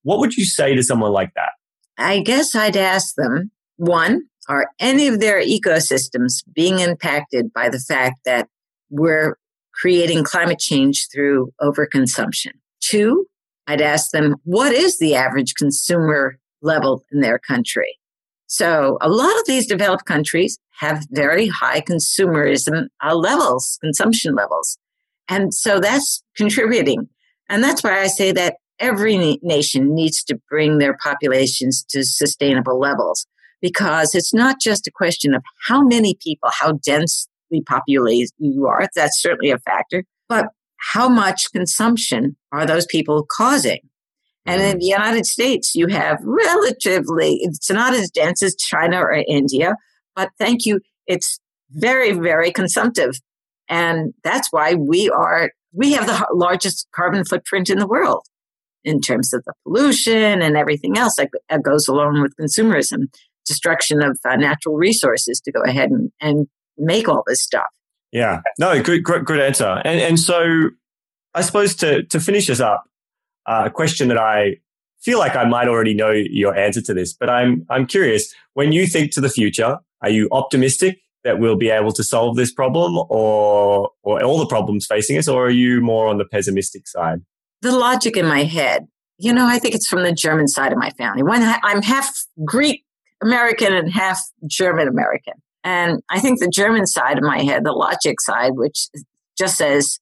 What 0.03 0.19
would 0.19 0.35
you 0.35 0.45
say 0.45 0.73
to 0.73 0.81
someone 0.81 1.11
like 1.11 1.31
that? 1.35 1.51
I 1.97 2.21
guess 2.21 2.55
I'd 2.55 2.75
ask 2.75 3.13
them 3.15 3.51
one, 3.77 4.23
are 4.49 4.67
any 4.79 5.07
of 5.07 5.19
their 5.19 5.41
ecosystems 5.41 6.43
being 6.53 6.79
impacted 6.79 7.53
by 7.53 7.69
the 7.69 7.79
fact 7.79 8.21
that 8.25 8.49
we're 8.89 9.37
creating 9.79 10.23
climate 10.23 10.59
change 10.59 11.07
through 11.13 11.51
overconsumption? 11.61 12.53
Two, 12.79 13.27
I'd 13.67 13.81
ask 13.81 14.09
them, 14.09 14.37
what 14.43 14.73
is 14.73 14.97
the 14.97 15.13
average 15.13 15.53
consumer 15.53 16.39
level 16.63 17.03
in 17.11 17.21
their 17.21 17.37
country? 17.37 17.99
So 18.51 18.97
a 18.99 19.07
lot 19.07 19.33
of 19.39 19.45
these 19.47 19.65
developed 19.65 20.03
countries 20.03 20.59
have 20.79 21.07
very 21.11 21.47
high 21.47 21.79
consumerism 21.79 22.87
uh, 23.01 23.15
levels, 23.15 23.77
consumption 23.81 24.35
levels. 24.35 24.77
And 25.29 25.53
so 25.53 25.79
that's 25.79 26.21
contributing. 26.35 27.07
And 27.47 27.63
that's 27.63 27.81
why 27.81 28.01
I 28.01 28.07
say 28.07 28.33
that 28.33 28.57
every 28.77 29.39
nation 29.41 29.95
needs 29.95 30.21
to 30.25 30.37
bring 30.49 30.79
their 30.79 30.97
populations 31.01 31.85
to 31.91 32.03
sustainable 32.03 32.77
levels 32.77 33.25
because 33.61 34.13
it's 34.13 34.33
not 34.33 34.59
just 34.59 34.85
a 34.85 34.91
question 34.91 35.33
of 35.33 35.41
how 35.69 35.81
many 35.81 36.17
people, 36.21 36.49
how 36.51 36.73
densely 36.73 37.61
populated 37.65 38.31
you 38.37 38.67
are. 38.67 38.85
That's 38.93 39.21
certainly 39.21 39.51
a 39.51 39.59
factor, 39.59 40.03
but 40.27 40.47
how 40.75 41.07
much 41.07 41.53
consumption 41.53 42.35
are 42.51 42.65
those 42.65 42.85
people 42.85 43.25
causing? 43.31 43.79
And 44.45 44.61
in 44.61 44.79
the 44.79 44.85
United 44.85 45.25
States, 45.25 45.75
you 45.75 45.87
have 45.87 46.17
relatively, 46.23 47.39
it's 47.41 47.69
not 47.69 47.93
as 47.93 48.09
dense 48.09 48.41
as 48.41 48.55
China 48.55 48.99
or 48.99 49.23
India, 49.27 49.75
but 50.15 50.29
thank 50.39 50.65
you, 50.65 50.79
it's 51.05 51.39
very, 51.69 52.11
very 52.13 52.51
consumptive. 52.51 53.11
And 53.69 54.13
that's 54.23 54.47
why 54.51 54.73
we 54.73 55.09
are, 55.09 55.51
we 55.73 55.93
have 55.93 56.07
the 56.07 56.27
largest 56.33 56.87
carbon 56.93 57.23
footprint 57.23 57.69
in 57.69 57.77
the 57.77 57.87
world 57.87 58.25
in 58.83 58.99
terms 58.99 59.31
of 59.31 59.43
the 59.45 59.53
pollution 59.63 60.41
and 60.41 60.57
everything 60.57 60.97
else 60.97 61.15
that, 61.17 61.29
goes 61.63 61.87
along 61.87 62.21
with 62.21 62.35
consumerism, 62.35 63.05
destruction 63.45 64.01
of 64.01 64.19
uh, 64.25 64.35
natural 64.35 64.75
resources 64.75 65.39
to 65.41 65.51
go 65.51 65.61
ahead 65.61 65.91
and, 65.91 66.11
and 66.19 66.47
make 66.77 67.07
all 67.07 67.23
this 67.27 67.43
stuff. 67.43 67.67
Yeah, 68.11 68.41
no, 68.59 68.81
good, 68.81 69.03
good, 69.03 69.23
good 69.23 69.39
answer. 69.39 69.81
And, 69.85 69.99
and 70.01 70.19
so 70.19 70.71
I 71.33 71.41
suppose 71.41 71.75
to, 71.75 72.03
to 72.03 72.19
finish 72.19 72.47
this 72.47 72.59
up, 72.59 72.83
uh, 73.45 73.63
a 73.65 73.69
question 73.69 74.07
that 74.09 74.17
I 74.17 74.57
feel 75.01 75.19
like 75.19 75.35
I 75.35 75.45
might 75.45 75.67
already 75.67 75.93
know 75.93 76.11
your 76.11 76.55
answer 76.55 76.81
to 76.81 76.93
this, 76.93 77.13
but 77.13 77.29
I'm 77.29 77.65
I'm 77.69 77.85
curious. 77.85 78.33
When 78.53 78.71
you 78.71 78.87
think 78.87 79.11
to 79.13 79.21
the 79.21 79.29
future, 79.29 79.77
are 80.01 80.09
you 80.09 80.27
optimistic 80.31 80.99
that 81.23 81.39
we'll 81.39 81.55
be 81.55 81.69
able 81.69 81.91
to 81.93 82.03
solve 82.03 82.35
this 82.35 82.51
problem, 82.51 82.97
or 83.09 83.89
or 84.03 84.23
all 84.23 84.39
the 84.39 84.47
problems 84.47 84.85
facing 84.85 85.17
us, 85.17 85.27
or 85.27 85.47
are 85.47 85.51
you 85.51 85.81
more 85.81 86.07
on 86.07 86.17
the 86.17 86.25
pessimistic 86.25 86.87
side? 86.87 87.21
The 87.61 87.71
logic 87.71 88.17
in 88.17 88.25
my 88.25 88.43
head, 88.43 88.87
you 89.17 89.33
know, 89.33 89.45
I 89.45 89.59
think 89.59 89.75
it's 89.75 89.87
from 89.87 90.03
the 90.03 90.13
German 90.13 90.47
side 90.47 90.71
of 90.71 90.79
my 90.79 90.89
family. 90.91 91.23
When 91.23 91.43
I'm 91.63 91.81
half 91.81 92.11
Greek 92.43 92.83
American 93.21 93.73
and 93.73 93.91
half 93.91 94.19
German 94.47 94.87
American, 94.87 95.33
and 95.63 96.01
I 96.09 96.19
think 96.19 96.39
the 96.39 96.47
German 96.47 96.87
side 96.87 97.17
of 97.17 97.23
my 97.23 97.43
head, 97.43 97.63
the 97.63 97.71
logic 97.71 98.19
side, 98.19 98.53
which 98.55 98.87
just 99.37 99.57
says 99.57 99.99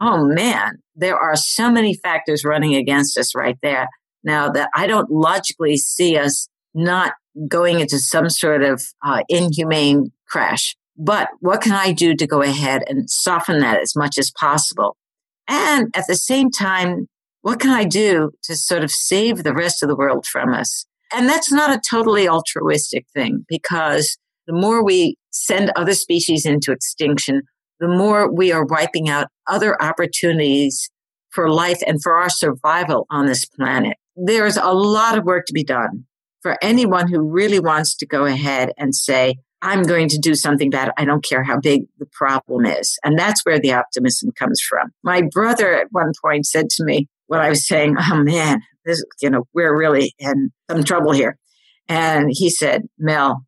oh 0.00 0.24
man, 0.24 0.78
there 0.94 1.18
are 1.18 1.36
so 1.36 1.70
many 1.70 1.94
factors 1.94 2.44
running 2.44 2.74
against 2.74 3.18
us 3.18 3.34
right 3.34 3.58
there 3.62 3.88
now 4.24 4.50
that 4.50 4.70
I 4.74 4.86
don't 4.86 5.10
logically 5.10 5.76
see 5.76 6.16
us 6.18 6.48
not 6.74 7.14
going 7.48 7.80
into 7.80 7.98
some 7.98 8.28
sort 8.28 8.62
of 8.62 8.82
uh, 9.04 9.22
inhumane 9.28 10.12
crash. 10.28 10.76
But 10.98 11.28
what 11.40 11.60
can 11.60 11.72
I 11.72 11.92
do 11.92 12.14
to 12.14 12.26
go 12.26 12.42
ahead 12.42 12.82
and 12.88 13.08
soften 13.10 13.60
that 13.60 13.80
as 13.80 13.94
much 13.94 14.18
as 14.18 14.32
possible? 14.38 14.96
And 15.48 15.88
at 15.94 16.06
the 16.08 16.16
same 16.16 16.50
time, 16.50 17.08
what 17.42 17.60
can 17.60 17.70
I 17.70 17.84
do 17.84 18.32
to 18.44 18.56
sort 18.56 18.82
of 18.82 18.90
save 18.90 19.44
the 19.44 19.54
rest 19.54 19.82
of 19.82 19.88
the 19.88 19.96
world 19.96 20.26
from 20.26 20.52
us? 20.52 20.86
And 21.14 21.28
that's 21.28 21.52
not 21.52 21.70
a 21.70 21.80
totally 21.88 22.28
altruistic 22.28 23.06
thing 23.14 23.44
because 23.48 24.18
the 24.46 24.52
more 24.52 24.84
we 24.84 25.16
send 25.30 25.70
other 25.76 25.94
species 25.94 26.44
into 26.44 26.72
extinction, 26.72 27.42
the 27.78 27.88
more 27.88 28.32
we 28.32 28.50
are 28.52 28.64
wiping 28.64 29.08
out 29.08 29.28
other 29.48 29.80
opportunities 29.82 30.90
for 31.30 31.50
life 31.50 31.78
and 31.86 32.02
for 32.02 32.14
our 32.16 32.30
survival 32.30 33.06
on 33.10 33.26
this 33.26 33.44
planet. 33.44 33.96
There's 34.16 34.56
a 34.56 34.72
lot 34.72 35.18
of 35.18 35.24
work 35.24 35.46
to 35.46 35.52
be 35.52 35.64
done 35.64 36.06
for 36.42 36.56
anyone 36.62 37.08
who 37.08 37.20
really 37.20 37.58
wants 37.58 37.94
to 37.96 38.06
go 38.06 38.24
ahead 38.24 38.72
and 38.78 38.94
say, 38.94 39.36
I'm 39.62 39.82
going 39.82 40.08
to 40.10 40.18
do 40.18 40.34
something 40.34 40.70
that 40.70 40.92
I 40.96 41.04
don't 41.04 41.24
care 41.24 41.42
how 41.42 41.58
big 41.58 41.82
the 41.98 42.06
problem 42.12 42.66
is. 42.66 42.98
And 43.04 43.18
that's 43.18 43.44
where 43.44 43.58
the 43.58 43.72
optimism 43.72 44.30
comes 44.32 44.60
from. 44.60 44.90
My 45.02 45.22
brother 45.22 45.74
at 45.74 45.88
one 45.90 46.12
point 46.22 46.46
said 46.46 46.70
to 46.70 46.84
me 46.84 47.08
when 47.26 47.40
I 47.40 47.48
was 47.48 47.66
saying, 47.66 47.96
Oh 47.98 48.22
man, 48.22 48.60
this, 48.84 49.04
you 49.20 49.30
know, 49.30 49.44
we're 49.54 49.76
really 49.76 50.14
in 50.18 50.52
some 50.70 50.84
trouble 50.84 51.12
here. 51.12 51.36
And 51.88 52.28
he 52.30 52.50
said, 52.50 52.82
Mel, 52.98 53.44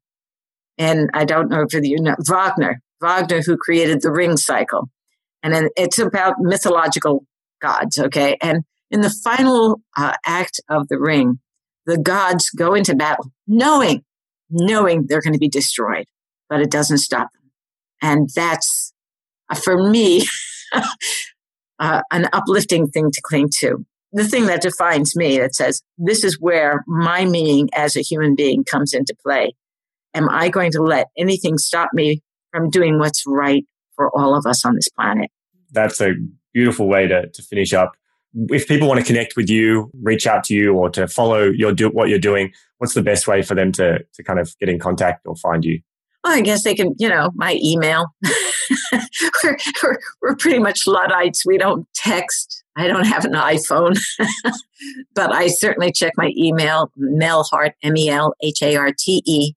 and 0.76 1.10
I 1.14 1.24
don't 1.24 1.48
know 1.48 1.64
if 1.68 1.72
you 1.72 2.00
know 2.00 2.16
Wagner, 2.26 2.80
Wagner, 3.00 3.42
who 3.42 3.56
created 3.56 4.02
the 4.02 4.12
ring 4.12 4.36
cycle. 4.36 4.88
And 5.42 5.52
then 5.54 5.68
it's 5.76 5.98
about 5.98 6.34
mythological 6.38 7.24
gods, 7.60 7.98
okay? 7.98 8.36
And 8.40 8.64
in 8.90 9.00
the 9.00 9.10
final 9.10 9.80
uh, 9.96 10.14
act 10.24 10.60
of 10.68 10.88
the 10.88 10.98
ring, 10.98 11.38
the 11.86 11.98
gods 11.98 12.50
go 12.50 12.74
into 12.74 12.94
battle 12.94 13.32
knowing, 13.46 14.02
knowing 14.50 15.06
they're 15.06 15.22
going 15.22 15.32
to 15.32 15.38
be 15.38 15.48
destroyed, 15.48 16.06
but 16.48 16.60
it 16.60 16.70
doesn't 16.70 16.98
stop 16.98 17.28
them. 17.32 17.50
And 18.02 18.28
that's, 18.34 18.92
uh, 19.48 19.54
for 19.54 19.90
me, 19.90 20.24
uh, 21.78 22.02
an 22.10 22.28
uplifting 22.32 22.88
thing 22.88 23.10
to 23.10 23.20
cling 23.22 23.48
to. 23.60 23.84
The 24.12 24.24
thing 24.24 24.46
that 24.46 24.62
defines 24.62 25.14
me 25.16 25.38
that 25.38 25.54
says, 25.54 25.82
this 25.98 26.24
is 26.24 26.38
where 26.40 26.82
my 26.86 27.24
meaning 27.24 27.68
as 27.74 27.94
a 27.94 28.00
human 28.00 28.34
being 28.34 28.64
comes 28.64 28.94
into 28.94 29.14
play. 29.22 29.54
Am 30.14 30.28
I 30.30 30.48
going 30.48 30.72
to 30.72 30.82
let 30.82 31.08
anything 31.16 31.58
stop 31.58 31.90
me 31.92 32.22
from 32.50 32.70
doing 32.70 32.98
what's 32.98 33.24
right 33.26 33.66
for 33.98 34.16
all 34.16 34.34
of 34.34 34.46
us 34.46 34.64
on 34.64 34.76
this 34.76 34.88
planet. 34.88 35.28
That's 35.72 36.00
a 36.00 36.12
beautiful 36.54 36.88
way 36.88 37.08
to, 37.08 37.28
to 37.28 37.42
finish 37.42 37.74
up. 37.74 37.92
If 38.50 38.68
people 38.68 38.86
want 38.86 39.00
to 39.00 39.06
connect 39.06 39.36
with 39.36 39.50
you, 39.50 39.90
reach 40.00 40.26
out 40.26 40.44
to 40.44 40.54
you, 40.54 40.74
or 40.74 40.88
to 40.90 41.08
follow 41.08 41.50
your 41.50 41.72
do, 41.72 41.88
what 41.88 42.08
you're 42.08 42.18
doing, 42.18 42.52
what's 42.78 42.94
the 42.94 43.02
best 43.02 43.26
way 43.26 43.42
for 43.42 43.54
them 43.54 43.72
to 43.72 43.98
to 44.14 44.22
kind 44.22 44.38
of 44.38 44.56
get 44.60 44.68
in 44.68 44.78
contact 44.78 45.26
or 45.26 45.34
find 45.34 45.64
you? 45.64 45.80
Well, 46.22 46.34
I 46.36 46.42
guess 46.42 46.62
they 46.62 46.74
can, 46.74 46.94
you 46.98 47.08
know, 47.08 47.30
my 47.34 47.58
email. 47.62 48.06
we're, 48.92 49.56
we're, 49.82 49.98
we're 50.20 50.36
pretty 50.36 50.58
much 50.58 50.86
Luddites. 50.86 51.44
We 51.46 51.58
don't 51.58 51.86
text. 51.94 52.62
I 52.76 52.86
don't 52.86 53.06
have 53.06 53.24
an 53.24 53.32
iPhone, 53.32 53.98
but 55.14 55.32
I 55.32 55.48
certainly 55.48 55.90
check 55.90 56.12
my 56.16 56.32
email, 56.36 56.92
Melharte, 56.98 57.72
M 57.82 57.96
E 57.96 58.08
L 58.08 58.34
H 58.42 58.62
A 58.62 58.76
R 58.76 58.90
T 58.96 59.22
E, 59.26 59.52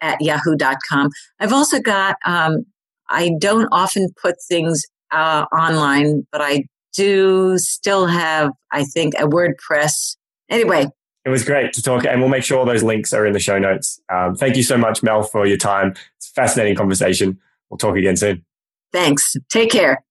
at 0.00 0.20
yahoo.com. 0.20 1.10
I've 1.40 1.52
also 1.52 1.80
got, 1.80 2.16
um, 2.26 2.66
I 3.08 3.32
don't 3.38 3.68
often 3.72 4.08
put 4.20 4.36
things 4.48 4.82
uh, 5.12 5.46
online, 5.52 6.26
but 6.32 6.40
I 6.40 6.64
do 6.94 7.58
still 7.58 8.06
have, 8.06 8.50
I 8.72 8.84
think, 8.84 9.14
a 9.14 9.26
WordPress. 9.26 10.16
Anyway. 10.48 10.86
It 11.24 11.30
was 11.30 11.44
great 11.44 11.72
to 11.72 11.82
talk, 11.82 12.04
and 12.04 12.20
we'll 12.20 12.30
make 12.30 12.44
sure 12.44 12.58
all 12.58 12.64
those 12.64 12.84
links 12.84 13.12
are 13.12 13.26
in 13.26 13.32
the 13.32 13.40
show 13.40 13.58
notes. 13.58 14.00
Um, 14.12 14.36
thank 14.36 14.56
you 14.56 14.62
so 14.62 14.78
much, 14.78 15.02
Mel, 15.02 15.24
for 15.24 15.44
your 15.44 15.56
time. 15.56 15.94
It's 16.16 16.30
a 16.30 16.32
fascinating 16.32 16.76
conversation. 16.76 17.40
We'll 17.68 17.78
talk 17.78 17.96
again 17.96 18.16
soon. 18.16 18.44
Thanks. 18.92 19.36
Take 19.48 19.70
care. 19.70 20.04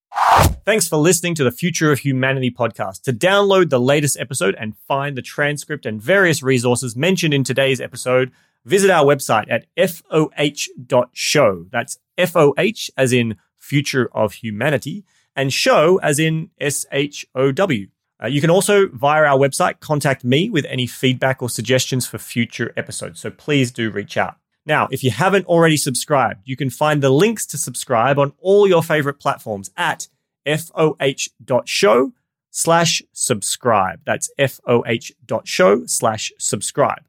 Thanks 0.66 0.88
for 0.88 0.98
listening 0.98 1.36
to 1.36 1.44
the 1.44 1.52
Future 1.52 1.92
of 1.92 2.00
Humanity 2.00 2.52
podcast. 2.52 3.04
To 3.04 3.14
download 3.14 3.70
the 3.70 3.80
latest 3.80 4.20
episode 4.20 4.56
and 4.60 4.78
find 4.88 5.18
the 5.18 5.22
transcript 5.22 5.86
and 5.86 6.02
various 6.02 6.42
resources 6.42 6.96
mentioned 6.96 7.34
in 7.34 7.44
today's 7.44 7.80
episode, 7.82 8.32
visit 8.66 8.90
our 8.90 9.06
website 9.06 9.46
at 9.50 9.66
foh.show. 9.78 11.66
That's 11.72 11.98
FOH 12.18 12.90
as 12.98 13.14
in 13.14 13.38
Future 13.58 14.10
of 14.14 14.34
Humanity. 14.34 15.06
and 15.36 15.52
show 15.52 15.98
as 15.98 16.18
in 16.18 16.50
S 16.60 16.86
H 16.92 17.26
O 17.36 17.52
W. 17.52 17.88
Uh, 18.24 18.28
you 18.28 18.40
can 18.40 18.50
also, 18.50 18.88
via 18.88 19.24
our 19.26 19.38
website, 19.38 19.82
contact 19.82 20.24
me 20.24 20.50
with 20.50 20.66
any 20.66 20.88
feedback 20.88 21.42
or 21.42 21.50
suggestions 21.50 22.08
for 22.08 22.18
future 22.18 22.72
episodes. 22.78 23.20
So 23.20 23.30
please 23.30 23.72
do 23.72 23.92
reach 23.92 24.16
out. 24.16 24.38
Now, 24.66 24.88
if 24.90 25.04
you 25.04 25.12
haven't 25.12 25.46
already 25.48 25.76
subscribed, 25.78 26.42
you 26.46 26.56
can 26.56 26.70
find 26.70 27.04
the 27.04 27.10
links 27.10 27.46
to 27.48 27.58
subscribe 27.58 28.18
on 28.18 28.32
all 28.40 28.68
your 28.68 28.82
favorite 28.82 29.20
platforms 29.20 29.70
at 29.76 30.08
foh.show 30.46 32.14
slash 32.50 33.02
subscribe. 33.12 34.00
That's 34.06 34.30
foh.show 34.40 35.86
slash 35.86 36.32
subscribe. 36.40 37.04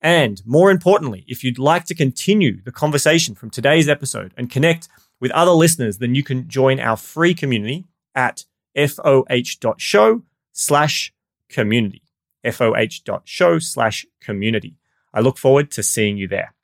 And 0.00 0.40
more 0.46 0.70
importantly, 0.70 1.24
if 1.26 1.42
you'd 1.42 1.58
like 1.58 1.84
to 1.86 1.94
continue 1.94 2.62
the 2.62 2.72
conversation 2.72 3.34
from 3.34 3.50
today's 3.50 3.88
episode 3.88 4.32
and 4.36 4.50
connect 4.50 4.88
with 5.20 5.32
other 5.32 5.50
listeners, 5.50 5.98
then 5.98 6.14
you 6.14 6.22
can 6.22 6.48
join 6.48 6.78
our 6.78 6.96
free 6.96 7.34
community 7.34 7.84
at 8.14 8.44
foh.show 8.76 10.22
slash 10.52 11.12
community. 11.48 12.02
foh.show 12.52 13.58
slash 13.58 14.06
community. 14.20 14.76
I 15.12 15.20
look 15.20 15.38
forward 15.38 15.70
to 15.72 15.82
seeing 15.82 16.16
you 16.16 16.28
there. 16.28 16.54